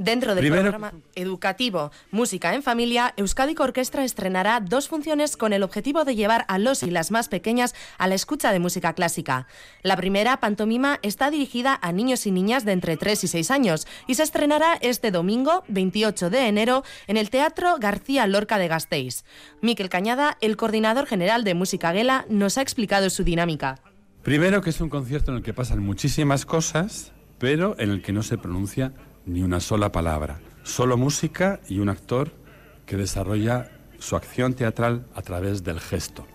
Dentro 0.02 0.34
del 0.34 0.50
programa 0.50 0.94
educativo 1.14 1.92
Música 2.10 2.56
en 2.56 2.64
Familia, 2.64 3.14
Euskadi 3.18 3.54
Orquestra 3.60 4.04
estrenará 4.04 4.60
dos 4.60 4.88
funciones 4.88 5.38
con 5.38 5.54
el 5.54 5.62
objetivo 5.62 6.06
de 6.06 6.16
llevar 6.16 6.44
a 6.48 6.58
los 6.58 6.82
y 6.82 6.90
las 6.90 7.12
más 7.12 7.30
pequeñas 7.30 7.76
a 8.00 8.08
la 8.08 8.16
escucha 8.16 8.52
de 8.52 8.58
música 8.58 8.94
clásica. 8.94 9.46
La 9.84 9.96
primera, 9.96 10.40
Pantomima, 10.40 10.98
está 11.04 11.30
dirigida 11.30 11.78
a 11.84 11.92
niños 11.92 12.26
y 12.26 12.32
niñas 12.32 12.66
de 12.66 12.72
entre 12.72 12.98
3 12.98 13.26
y 13.26 13.28
6 13.28 13.52
años 13.52 13.88
y 14.08 14.16
se 14.16 14.24
estrenará 14.24 14.74
este 14.82 15.12
domingo, 15.12 15.64
28 15.68 16.32
de 16.32 16.48
enero, 16.48 16.84
en 17.06 17.18
el 17.18 17.30
Teatro 17.30 17.76
García 17.80 18.26
Lorca 18.26 18.58
de 18.58 18.70
Gasteiz. 18.70 19.24
Miquel 19.62 19.90
Cañada, 19.90 20.36
el 20.42 20.58
coordinador 20.58 21.06
general 21.06 21.44
de 21.44 21.54
Música 21.54 21.94
Gela, 21.94 22.26
nos 22.28 22.58
ha 22.58 22.64
explicado 22.64 23.12
su 23.12 23.24
dinámica. 23.24 23.84
Primero 24.24 24.64
que 24.64 24.72
es 24.72 24.82
un 24.82 24.90
concierto 24.90 25.30
en 25.30 25.38
el 25.38 25.44
que 25.44 25.54
pasan 25.54 25.78
muchísimas 25.78 26.48
cosas, 26.48 27.14
pero 27.38 27.76
en 27.78 27.92
el 27.92 28.02
que 28.02 28.14
no 28.14 28.24
se 28.24 28.40
pronuncia 28.40 28.94
ni 29.26 29.44
una 29.44 29.60
sola 29.60 29.92
palabra, 29.92 30.40
solo 30.64 30.98
música 30.98 31.60
y 31.68 31.80
un 31.80 31.90
actor 31.90 32.32
que 32.86 32.98
desarrolla 32.98 33.72
su 34.00 34.16
acción 34.16 34.54
teatral 34.54 35.06
a 35.16 35.22
través 35.22 35.64
del 35.64 35.80
gesto. 35.80 36.26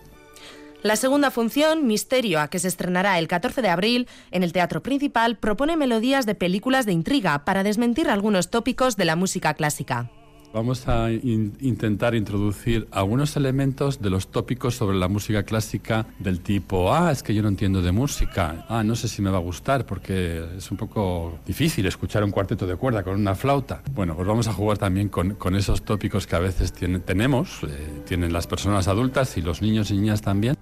La 0.83 0.95
segunda 0.95 1.31
función, 1.31 1.87
Misterio, 1.87 2.39
a 2.39 2.49
que 2.49 2.59
se 2.59 2.67
estrenará 2.67 3.19
el 3.19 3.27
14 3.27 3.61
de 3.61 3.69
abril 3.69 4.07
en 4.31 4.43
el 4.43 4.53
Teatro 4.53 4.83
Principal, 4.83 5.37
propone 5.37 5.75
melodías 5.75 6.25
de 6.25 6.35
películas 6.35 6.85
de 6.85 6.93
intriga 6.93 7.45
para 7.45 7.63
desmentir 7.63 8.09
algunos 8.09 8.49
tópicos 8.49 8.95
de 8.95 9.05
la 9.05 9.15
música 9.15 9.53
clásica. 9.55 10.09
Vamos 10.57 10.87
a 10.87 11.11
intentar 11.11 12.15
introducir 12.15 12.87
algunos 12.89 13.37
elementos 13.37 14.01
de 14.01 14.09
los 14.09 14.29
tópicos 14.29 14.73
sobre 14.73 14.97
la 14.97 15.07
música 15.07 15.43
clásica 15.43 16.07
del 16.17 16.39
tipo, 16.39 16.91
ah, 16.91 17.11
es 17.11 17.21
que 17.21 17.35
yo 17.35 17.43
no 17.43 17.49
entiendo 17.49 17.83
de 17.83 17.91
música, 17.91 18.65
ah, 18.67 18.83
no 18.83 18.95
sé 18.95 19.07
si 19.07 19.21
me 19.21 19.29
va 19.29 19.37
a 19.37 19.41
gustar 19.41 19.85
porque 19.85 20.43
es 20.57 20.71
un 20.71 20.77
poco 20.77 21.37
difícil 21.45 21.85
escuchar 21.85 22.23
un 22.23 22.31
cuarteto 22.31 22.65
de 22.65 22.75
cuerda 22.75 23.03
con 23.03 23.13
una 23.21 23.35
flauta. 23.35 23.83
Bueno, 23.93 24.15
pues 24.15 24.27
vamos 24.27 24.47
a 24.47 24.53
jugar 24.53 24.79
también 24.79 25.09
con, 25.09 25.35
con 25.35 25.55
esos 25.55 25.83
tópicos 25.83 26.25
que 26.25 26.35
a 26.35 26.39
veces 26.39 26.73
tenemos, 26.73 27.59
eh, 27.61 28.01
tienen 28.07 28.33
las 28.33 28.47
personas 28.47 28.87
adultas 28.87 29.37
y 29.37 29.43
los 29.43 29.61
niños 29.61 29.91
y 29.91 29.93
niñas 29.93 30.23
también. 30.23 30.57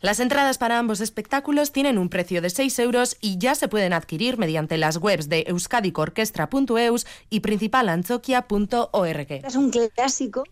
Las 0.00 0.20
entradas 0.20 0.58
para 0.58 0.78
ambos 0.78 1.00
espectáculos 1.00 1.72
tienen 1.72 1.98
un 1.98 2.08
precio 2.08 2.40
de 2.40 2.50
6 2.50 2.78
euros 2.78 3.16
y 3.20 3.38
ya 3.38 3.56
se 3.56 3.66
pueden 3.66 3.92
adquirir 3.92 4.38
mediante 4.38 4.78
las 4.78 4.98
webs 4.98 5.28
de 5.28 5.44
euskadicorquestra.eus 5.48 7.04
y 7.30 7.40
principalanzoquia.org. 7.40 9.26
Es 9.30 9.56
un 9.56 9.70
clásico 9.70 10.44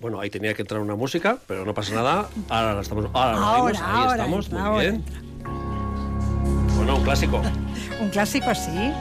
Bueno, 0.00 0.20
ahí 0.20 0.30
tenía 0.30 0.54
que 0.54 0.62
entrar 0.62 0.80
una 0.80 0.94
música, 0.94 1.38
pero 1.46 1.64
no 1.64 1.74
pasa 1.74 1.94
nada. 1.94 2.28
Ahora 2.48 2.74
la 2.74 2.82
estamos. 2.82 3.06
Ahora, 3.12 3.72
ahí 3.82 4.06
estamos, 4.12 4.50
muy 4.50 4.80
bien. 4.80 5.04
Bueno, 6.76 6.96
un 6.96 7.02
clásico. 7.02 7.42
un 8.00 8.08
clásico, 8.10 8.54
sí. 8.54 8.92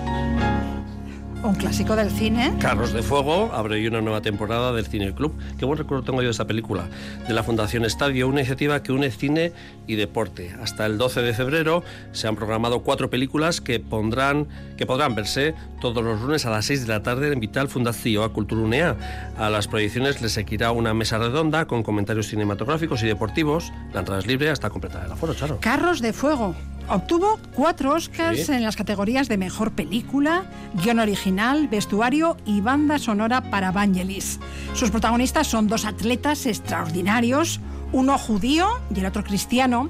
Un 1.48 1.56
clásico 1.56 1.96
del 1.96 2.12
cine. 2.12 2.54
Carros 2.60 2.92
de 2.92 3.02
Fuego 3.02 3.52
abre 3.54 3.88
una 3.88 4.02
nueva 4.02 4.20
temporada 4.20 4.74
del 4.74 4.86
Cine 4.86 5.16
Club. 5.16 5.34
Qué 5.58 5.64
buen 5.64 5.78
recuerdo 5.78 6.04
tengo 6.04 6.22
yo 6.22 6.28
de 6.28 6.32
esa 6.32 6.46
película. 6.46 6.90
De 7.26 7.34
la 7.34 7.42
Fundación 7.42 7.86
Estadio, 7.86 8.28
una 8.28 8.42
iniciativa 8.42 8.84
que 8.84 8.92
une 8.92 9.10
cine 9.12 9.54
y 9.88 9.96
deporte. 9.96 10.54
Hasta 10.62 10.86
el 10.86 10.98
12 10.98 11.22
de 11.22 11.34
febrero 11.34 11.84
se 12.12 12.28
han 12.28 12.36
programado 12.36 12.82
cuatro 12.82 13.10
películas 13.10 13.62
que, 13.62 13.80
pondrán, 13.80 14.50
que 14.76 14.86
podrán 14.86 15.16
verse 15.16 15.56
todos 15.80 16.04
los 16.04 16.20
lunes 16.20 16.46
a 16.46 16.50
las 16.50 16.66
6 16.66 16.86
de 16.86 16.88
la 16.94 17.02
tarde 17.02 17.32
en 17.32 17.40
Vital 17.40 17.70
Fundación 17.70 18.26
a 18.26 18.30
Cultura 18.30 18.98
A 19.38 19.50
las 19.50 19.70
proyecciones 19.70 20.22
les 20.22 20.34
seguirá 20.34 20.74
una 20.74 20.94
mesa 20.94 21.18
redonda 21.18 21.66
con 21.66 21.82
comentarios 21.82 22.28
cinematográficos 22.28 23.04
y 23.04 23.08
deportivos. 23.08 23.72
La 23.94 24.02
entrada 24.02 24.20
es 24.20 24.28
libre 24.28 24.50
hasta 24.50 24.70
completar 24.70 25.06
el 25.06 25.14
aforo, 25.14 25.34
Charo. 25.34 25.60
Carros 25.62 26.02
de 26.02 26.12
Fuego. 26.12 26.56
Obtuvo 26.90 27.38
cuatro 27.54 27.94
Oscars 27.94 28.48
en 28.48 28.64
las 28.64 28.78
categorías 28.78 29.28
de 29.28 29.38
Mejor 29.38 29.74
Película, 29.74 30.46
Guión 30.74 31.00
Original, 31.00 31.68
Vestuario 31.68 32.38
y 32.46 32.62
Banda 32.62 32.98
Sonora 32.98 33.50
para 33.50 33.74
Vangelis. 33.74 34.40
Sus 34.74 34.90
protagonistas 34.90 35.48
son 35.48 35.68
dos 35.68 35.84
atletas 35.84 36.46
extraordinarios, 36.46 37.60
uno 37.92 38.18
judío 38.18 38.70
y 38.96 39.00
el 39.00 39.06
otro 39.06 39.26
cristiano, 39.26 39.90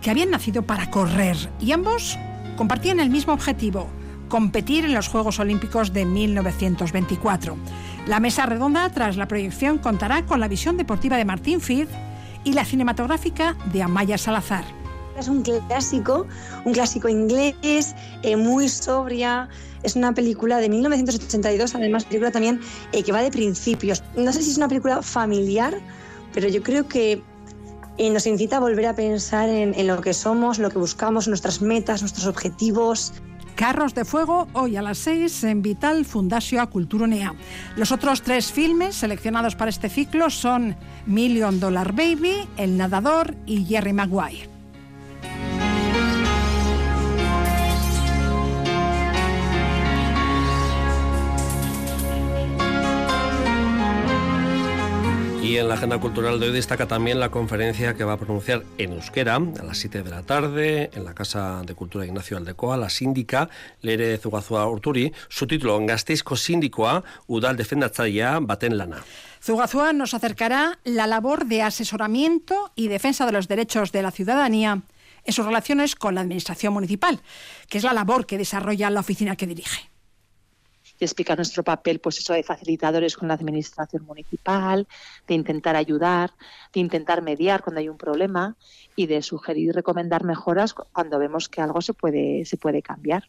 que 0.00 0.10
habían 0.10 0.30
nacido 0.30 0.62
para 0.62 0.88
correr 0.88 1.36
y 1.60 1.72
ambos 1.72 2.16
compartían 2.56 3.00
el 3.00 3.10
mismo 3.10 3.32
objetivo, 3.32 3.88
competir 4.28 4.84
en 4.84 4.94
los 4.94 5.08
Juegos 5.08 5.40
Olímpicos 5.40 5.92
de 5.92 6.04
1924. 6.04 7.56
La 8.06 8.20
mesa 8.20 8.46
redonda 8.46 8.88
tras 8.90 9.16
la 9.16 9.26
proyección 9.26 9.78
contará 9.78 10.24
con 10.24 10.38
la 10.38 10.46
visión 10.46 10.76
deportiva 10.76 11.16
de 11.16 11.24
Martín 11.24 11.60
Fid 11.60 11.88
y 12.44 12.52
la 12.52 12.64
cinematográfica 12.64 13.56
de 13.72 13.82
Amaya 13.82 14.16
Salazar. 14.16 14.85
Es 15.18 15.28
un 15.28 15.42
clásico, 15.42 16.26
un 16.64 16.72
clásico 16.72 17.08
inglés, 17.08 17.94
eh, 18.22 18.36
muy 18.36 18.68
sobria. 18.68 19.48
Es 19.82 19.96
una 19.96 20.12
película 20.12 20.58
de 20.58 20.68
1982, 20.68 21.74
además 21.74 22.04
película 22.04 22.30
también 22.30 22.60
eh, 22.92 23.02
que 23.02 23.12
va 23.12 23.22
de 23.22 23.30
principios. 23.30 24.02
No 24.16 24.32
sé 24.32 24.42
si 24.42 24.50
es 24.50 24.56
una 24.56 24.68
película 24.68 25.02
familiar, 25.02 25.74
pero 26.32 26.48
yo 26.48 26.62
creo 26.62 26.86
que 26.86 27.22
eh, 27.98 28.10
nos 28.10 28.26
incita 28.26 28.58
a 28.58 28.60
volver 28.60 28.86
a 28.86 28.94
pensar 28.94 29.48
en, 29.48 29.86
lo 29.86 30.00
que 30.02 30.12
somos, 30.12 30.58
lo 30.58 30.70
que 30.70 30.78
buscamos, 30.78 31.28
nuestras 31.28 31.62
metas, 31.62 32.02
nuestros 32.02 32.26
objetivos. 32.26 33.14
Carros 33.54 33.94
de 33.94 34.04
Fuego, 34.04 34.48
hoy 34.52 34.76
a 34.76 34.82
las 34.82 34.98
6 34.98 35.44
en 35.44 35.62
Vital 35.62 36.04
Fundación 36.04 36.60
a 36.60 36.66
Culturonea. 36.66 37.34
Los 37.76 37.90
otros 37.92 38.20
tres 38.20 38.52
filmes 38.52 38.96
seleccionados 38.96 39.56
para 39.56 39.70
este 39.70 39.88
ciclo 39.88 40.28
son 40.28 40.76
Million 41.06 41.58
Dollar 41.58 41.92
Baby, 41.92 42.46
El 42.58 42.76
Nadador 42.76 43.34
y 43.46 43.64
Jerry 43.64 43.94
Maguire. 43.94 44.55
Y 55.46 55.58
en 55.58 55.68
la 55.68 55.74
agenda 55.74 55.98
cultural 55.98 56.40
de 56.40 56.48
hoy 56.48 56.52
destaca 56.52 56.88
también 56.88 57.20
la 57.20 57.28
conferencia 57.28 57.94
que 57.94 58.02
va 58.02 58.14
a 58.14 58.16
pronunciar 58.16 58.64
en 58.78 58.94
euskera 58.94 59.36
a 59.36 59.62
las 59.62 59.78
7 59.78 60.02
de 60.02 60.10
la 60.10 60.24
tarde 60.24 60.90
en 60.92 61.04
la 61.04 61.14
Casa 61.14 61.62
de 61.64 61.72
Cultura 61.76 62.04
Ignacio 62.04 62.36
Aldecoa, 62.36 62.76
la 62.76 62.90
síndica 62.90 63.48
Lere 63.80 64.18
Zugazua 64.18 64.66
Urturi. 64.66 65.12
Su 65.28 65.46
título, 65.46 65.78
Gasteizko 65.86 66.34
Síndikoa, 66.34 67.04
Udal 67.28 67.56
Defendatzaia 67.56 68.40
Baten 68.40 68.76
Lana. 68.76 69.04
Zugazua 69.40 69.92
nos 69.92 70.14
acercará 70.14 70.80
la 70.82 71.06
labor 71.06 71.46
de 71.46 71.62
asesoramiento 71.62 72.72
y 72.74 72.88
defensa 72.88 73.24
de 73.24 73.30
los 73.30 73.46
derechos 73.46 73.92
de 73.92 74.02
la 74.02 74.10
ciudadanía 74.10 74.82
en 75.22 75.32
sus 75.32 75.46
relaciones 75.46 75.94
con 75.94 76.16
la 76.16 76.22
administración 76.22 76.72
municipal, 76.72 77.20
que 77.68 77.78
es 77.78 77.84
la 77.84 77.92
labor 77.92 78.26
que 78.26 78.36
desarrolla 78.36 78.90
la 78.90 78.98
oficina 78.98 79.36
que 79.36 79.46
dirige 79.46 79.95
y 80.98 81.04
explica 81.04 81.36
nuestro 81.36 81.62
papel, 81.62 82.00
pues 82.00 82.18
eso 82.18 82.32
de 82.32 82.42
facilitadores 82.42 83.16
con 83.16 83.28
la 83.28 83.34
administración 83.34 84.04
municipal, 84.04 84.86
de 85.26 85.34
intentar 85.34 85.76
ayudar, 85.76 86.32
de 86.72 86.80
intentar 86.80 87.22
mediar 87.22 87.62
cuando 87.62 87.80
hay 87.80 87.88
un 87.88 87.98
problema 87.98 88.56
y 88.94 89.06
de 89.06 89.22
sugerir 89.22 89.68
y 89.68 89.72
recomendar 89.72 90.24
mejoras 90.24 90.74
cuando 90.74 91.18
vemos 91.18 91.48
que 91.48 91.60
algo 91.60 91.82
se 91.82 91.92
puede, 91.92 92.44
se 92.44 92.56
puede 92.56 92.82
cambiar. 92.82 93.28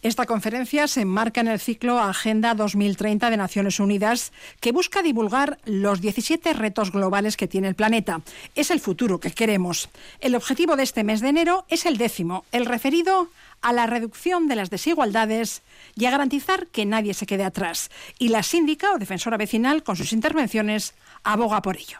Esta 0.00 0.26
conferencia 0.26 0.86
se 0.86 1.00
enmarca 1.00 1.40
en 1.40 1.48
el 1.48 1.58
ciclo 1.58 1.98
Agenda 1.98 2.54
2030 2.54 3.30
de 3.30 3.36
Naciones 3.36 3.80
Unidas, 3.80 4.32
que 4.60 4.72
busca 4.72 5.02
divulgar 5.02 5.58
los 5.64 6.00
17 6.00 6.52
retos 6.52 6.92
globales 6.92 7.36
que 7.36 7.48
tiene 7.48 7.68
el 7.68 7.74
planeta. 7.74 8.20
Es 8.54 8.70
el 8.70 8.80
futuro 8.80 9.18
que 9.18 9.32
queremos. 9.32 9.88
El 10.20 10.36
objetivo 10.36 10.76
de 10.76 10.84
este 10.84 11.04
mes 11.04 11.20
de 11.20 11.28
enero 11.28 11.64
es 11.68 11.84
el 11.84 11.98
décimo, 11.98 12.44
el 12.52 12.66
referido 12.66 13.28
la 13.62 13.86
reducción 13.86 14.48
de 14.48 14.56
las 14.56 14.70
desigualdades 14.70 15.62
y 15.94 16.06
a 16.06 16.10
garantizar 16.10 16.66
que 16.68 16.86
nadie 16.86 17.14
se 17.14 17.26
quede 17.26 17.44
atrás. 17.44 17.90
Y 18.18 18.28
la 18.28 18.42
síndica 18.42 18.92
o 18.92 18.98
defensora 18.98 19.36
vecinal, 19.36 19.82
con 19.82 19.96
sus 19.96 20.12
intervenciones, 20.12 20.94
aboga 21.24 21.62
por 21.62 21.76
ello. 21.76 21.98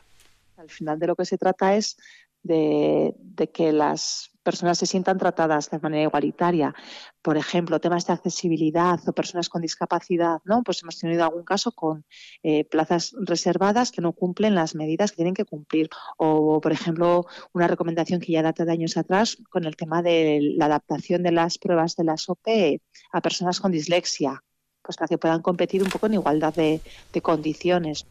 Al 0.57 0.71
final 0.71 0.99
de 0.99 1.07
lo 1.07 1.17
que 1.17 1.25
se 1.25 1.39
trata 1.39 1.77
es 1.77 1.97
de, 2.43 3.15
que 3.53 3.73
las 3.73 4.31
personas 4.49 4.79
se 4.79 4.87
sientan 4.87 5.19
tratadas 5.19 5.69
de 5.69 5.79
manera 5.79 6.05
igualitaria. 6.05 6.75
Por 7.21 7.37
ejemplo, 7.37 7.81
temas 7.81 8.07
de 8.07 8.15
accesibilidad 8.15 8.99
o 9.07 9.13
personas 9.13 9.51
con 9.51 9.61
discapacidad, 9.61 10.39
¿no? 10.47 10.63
Pues 10.63 10.83
hemos 10.83 10.99
tenido 10.99 11.23
algún 11.25 11.45
caso 11.45 11.71
con 11.73 12.07
eh, 12.43 12.65
plazas 12.65 13.15
reservadas 13.21 13.93
que 13.93 14.01
no 14.01 14.13
cumplen 14.15 14.55
las 14.55 14.75
medidas 14.75 15.11
que 15.11 15.17
tienen 15.17 15.35
que 15.35 15.45
cumplir. 15.45 15.91
O, 16.17 16.63
por 16.63 16.73
ejemplo, 16.73 17.27
una 17.53 17.69
recomendación 17.69 18.21
que 18.21 18.33
ya 18.33 18.43
data 18.43 18.65
de 18.65 18.73
años 18.73 18.97
atrás 18.97 19.37
con 19.51 19.67
el 19.67 19.77
tema 19.77 20.01
de 20.01 20.41
la 20.57 20.65
adaptación 20.65 21.23
de 21.23 21.33
las 21.33 21.59
pruebas 21.59 21.95
de 21.97 22.05
la 22.05 22.17
SOPE 22.17 22.81
a 23.13 23.21
personas 23.21 23.61
con 23.61 23.71
dislexia 23.71 24.43
pues 24.89 24.97
para 24.97 25.09
que 25.09 25.19
puedan 25.19 25.43
competir 25.43 25.83
un 25.83 25.91
poco 25.91 26.07
en 26.07 26.15
igualdad 26.15 26.55
de, 26.55 26.81
condiciones. 27.21 28.07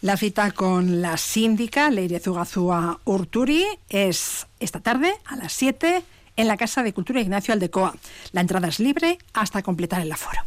La 0.00 0.16
cita 0.16 0.50
con 0.50 1.02
la 1.02 1.16
síndica 1.16 1.90
Leire 1.90 2.20
Zugazúa 2.20 3.00
Urturi 3.04 3.64
es 3.88 4.46
esta 4.60 4.80
tarde 4.80 5.12
a 5.24 5.36
las 5.36 5.52
7 5.52 6.02
en 6.36 6.48
la 6.48 6.56
Casa 6.56 6.82
de 6.82 6.92
Cultura 6.92 7.20
Ignacio 7.20 7.54
Aldecoa. 7.54 7.94
La 8.32 8.40
entrada 8.40 8.68
es 8.68 8.80
libre 8.80 9.18
hasta 9.32 9.62
completar 9.62 10.00
el 10.00 10.12
aforo. 10.12 10.40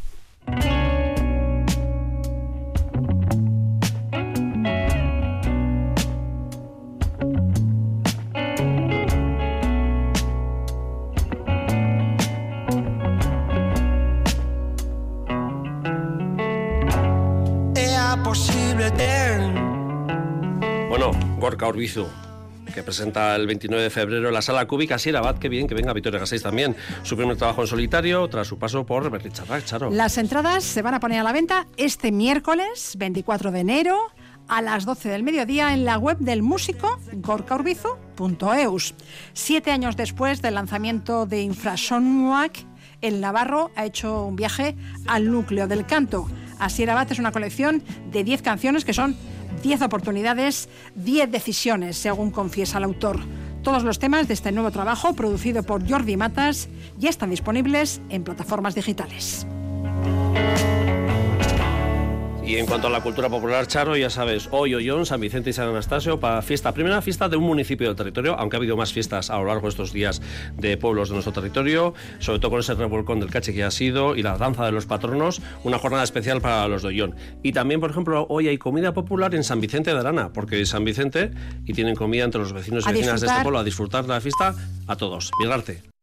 Gorka 21.65 22.25
que 22.73 22.83
presenta 22.83 23.35
el 23.35 23.47
29 23.47 23.83
de 23.83 23.89
febrero 23.89 24.31
la 24.31 24.41
sala 24.41 24.67
cúbica 24.67 24.97
Sierra 24.97 25.19
Abad, 25.19 25.37
qué 25.37 25.49
bien 25.49 25.67
que 25.67 25.75
venga 25.75 25.93
Victoria 25.93 26.19
Gasteiz 26.19 26.41
también. 26.41 26.75
Su 27.03 27.15
primer 27.15 27.37
trabajo 27.37 27.61
en 27.61 27.67
solitario 27.67 28.27
tras 28.27 28.47
su 28.47 28.57
paso 28.57 28.85
por 28.85 29.09
Berlicharrac, 29.09 29.65
Charo. 29.65 29.89
Las 29.91 30.17
entradas 30.17 30.63
se 30.63 30.81
van 30.81 30.93
a 30.93 30.99
poner 30.99 31.19
a 31.19 31.23
la 31.23 31.31
venta 31.31 31.67
este 31.77 32.11
miércoles 32.11 32.95
24 32.97 33.51
de 33.51 33.59
enero 33.59 33.97
a 34.47 34.61
las 34.61 34.85
12 34.85 35.09
del 35.09 35.23
mediodía 35.23 35.73
en 35.73 35.85
la 35.85 35.97
web 35.97 36.17
del 36.19 36.43
músico 36.43 36.99
gorkaurbizu.eus. 37.13 38.93
Siete 39.33 39.71
años 39.71 39.95
después 39.95 40.41
del 40.41 40.55
lanzamiento 40.55 41.25
de 41.25 41.41
Infrasonic, 41.41 42.65
el 43.01 43.21
Navarro 43.21 43.71
ha 43.75 43.85
hecho 43.85 44.23
un 44.23 44.35
viaje 44.35 44.75
al 45.07 45.31
núcleo 45.31 45.67
del 45.67 45.85
canto 45.85 46.27
Asierabat 46.59 47.11
es 47.11 47.19
una 47.19 47.31
colección 47.31 47.83
de 48.11 48.23
10 48.23 48.41
canciones 48.41 48.85
que 48.85 48.93
son 48.93 49.15
10 49.61 49.81
oportunidades, 49.81 50.69
10 50.95 51.31
decisiones, 51.31 51.97
según 51.97 52.31
confiesa 52.31 52.77
el 52.77 52.85
autor. 52.85 53.19
Todos 53.63 53.83
los 53.83 53.99
temas 53.99 54.27
de 54.27 54.35
este 54.35 54.51
nuevo 54.51 54.71
trabajo, 54.71 55.13
producido 55.13 55.63
por 55.63 55.89
Jordi 55.89 56.17
Matas, 56.17 56.69
ya 56.97 57.09
están 57.09 57.31
disponibles 57.31 58.01
en 58.09 58.23
plataformas 58.23 58.75
digitales. 58.75 59.47
Y 62.45 62.57
en 62.57 62.67
cuanto 62.67 62.87
a 62.87 62.89
la 62.91 63.01
cultura 63.01 63.27
popular, 63.27 63.65
Charo, 63.65 63.97
ya 63.97 64.11
sabes, 64.11 64.49
hoy 64.51 64.75
Ollón, 64.75 65.07
San 65.07 65.19
Vicente 65.19 65.49
y 65.49 65.53
San 65.53 65.67
Anastasio 65.67 66.19
para 66.19 66.43
fiesta, 66.43 66.73
primera 66.73 67.01
fiesta 67.01 67.27
de 67.27 67.37
un 67.37 67.43
municipio 67.43 67.87
del 67.87 67.95
territorio, 67.95 68.37
aunque 68.37 68.55
ha 68.55 68.59
habido 68.59 68.77
más 68.77 68.93
fiestas 68.93 69.31
a 69.31 69.39
lo 69.39 69.45
largo 69.45 69.63
de 69.63 69.69
estos 69.69 69.91
días 69.91 70.21
de 70.55 70.77
pueblos 70.77 71.09
de 71.09 71.15
nuestro 71.15 71.33
territorio, 71.33 71.95
sobre 72.19 72.37
todo 72.37 72.51
con 72.51 72.59
ese 72.59 72.75
revolcón 72.75 73.19
del 73.19 73.31
cache 73.31 73.51
que 73.51 73.63
ha 73.63 73.71
sido 73.71 74.15
y 74.15 74.21
la 74.21 74.37
danza 74.37 74.63
de 74.63 74.71
los 74.71 74.85
patronos, 74.85 75.41
una 75.63 75.79
jornada 75.79 76.03
especial 76.03 76.39
para 76.39 76.67
los 76.67 76.83
de 76.83 76.89
Ollón. 76.89 77.15
Y 77.41 77.51
también, 77.51 77.79
por 77.79 77.89
ejemplo, 77.89 78.27
hoy 78.29 78.47
hay 78.47 78.59
comida 78.59 78.93
popular 78.93 79.33
en 79.33 79.43
San 79.43 79.59
Vicente 79.59 79.91
de 79.91 79.99
Arana, 79.99 80.31
porque 80.31 80.61
es 80.61 80.69
San 80.69 80.85
Vicente 80.85 81.31
y 81.65 81.73
tienen 81.73 81.95
comida 81.95 82.25
entre 82.25 82.41
los 82.41 82.53
vecinos 82.53 82.85
y 82.87 82.93
vecinas 82.93 83.21
de 83.21 83.27
este 83.27 83.41
pueblo 83.41 83.57
a 83.57 83.63
disfrutar 83.63 84.03
de 84.03 84.09
la 84.09 84.21
fiesta 84.21 84.53
a 84.85 84.95
todos. 84.95 85.31
Migrarte. 85.39 85.81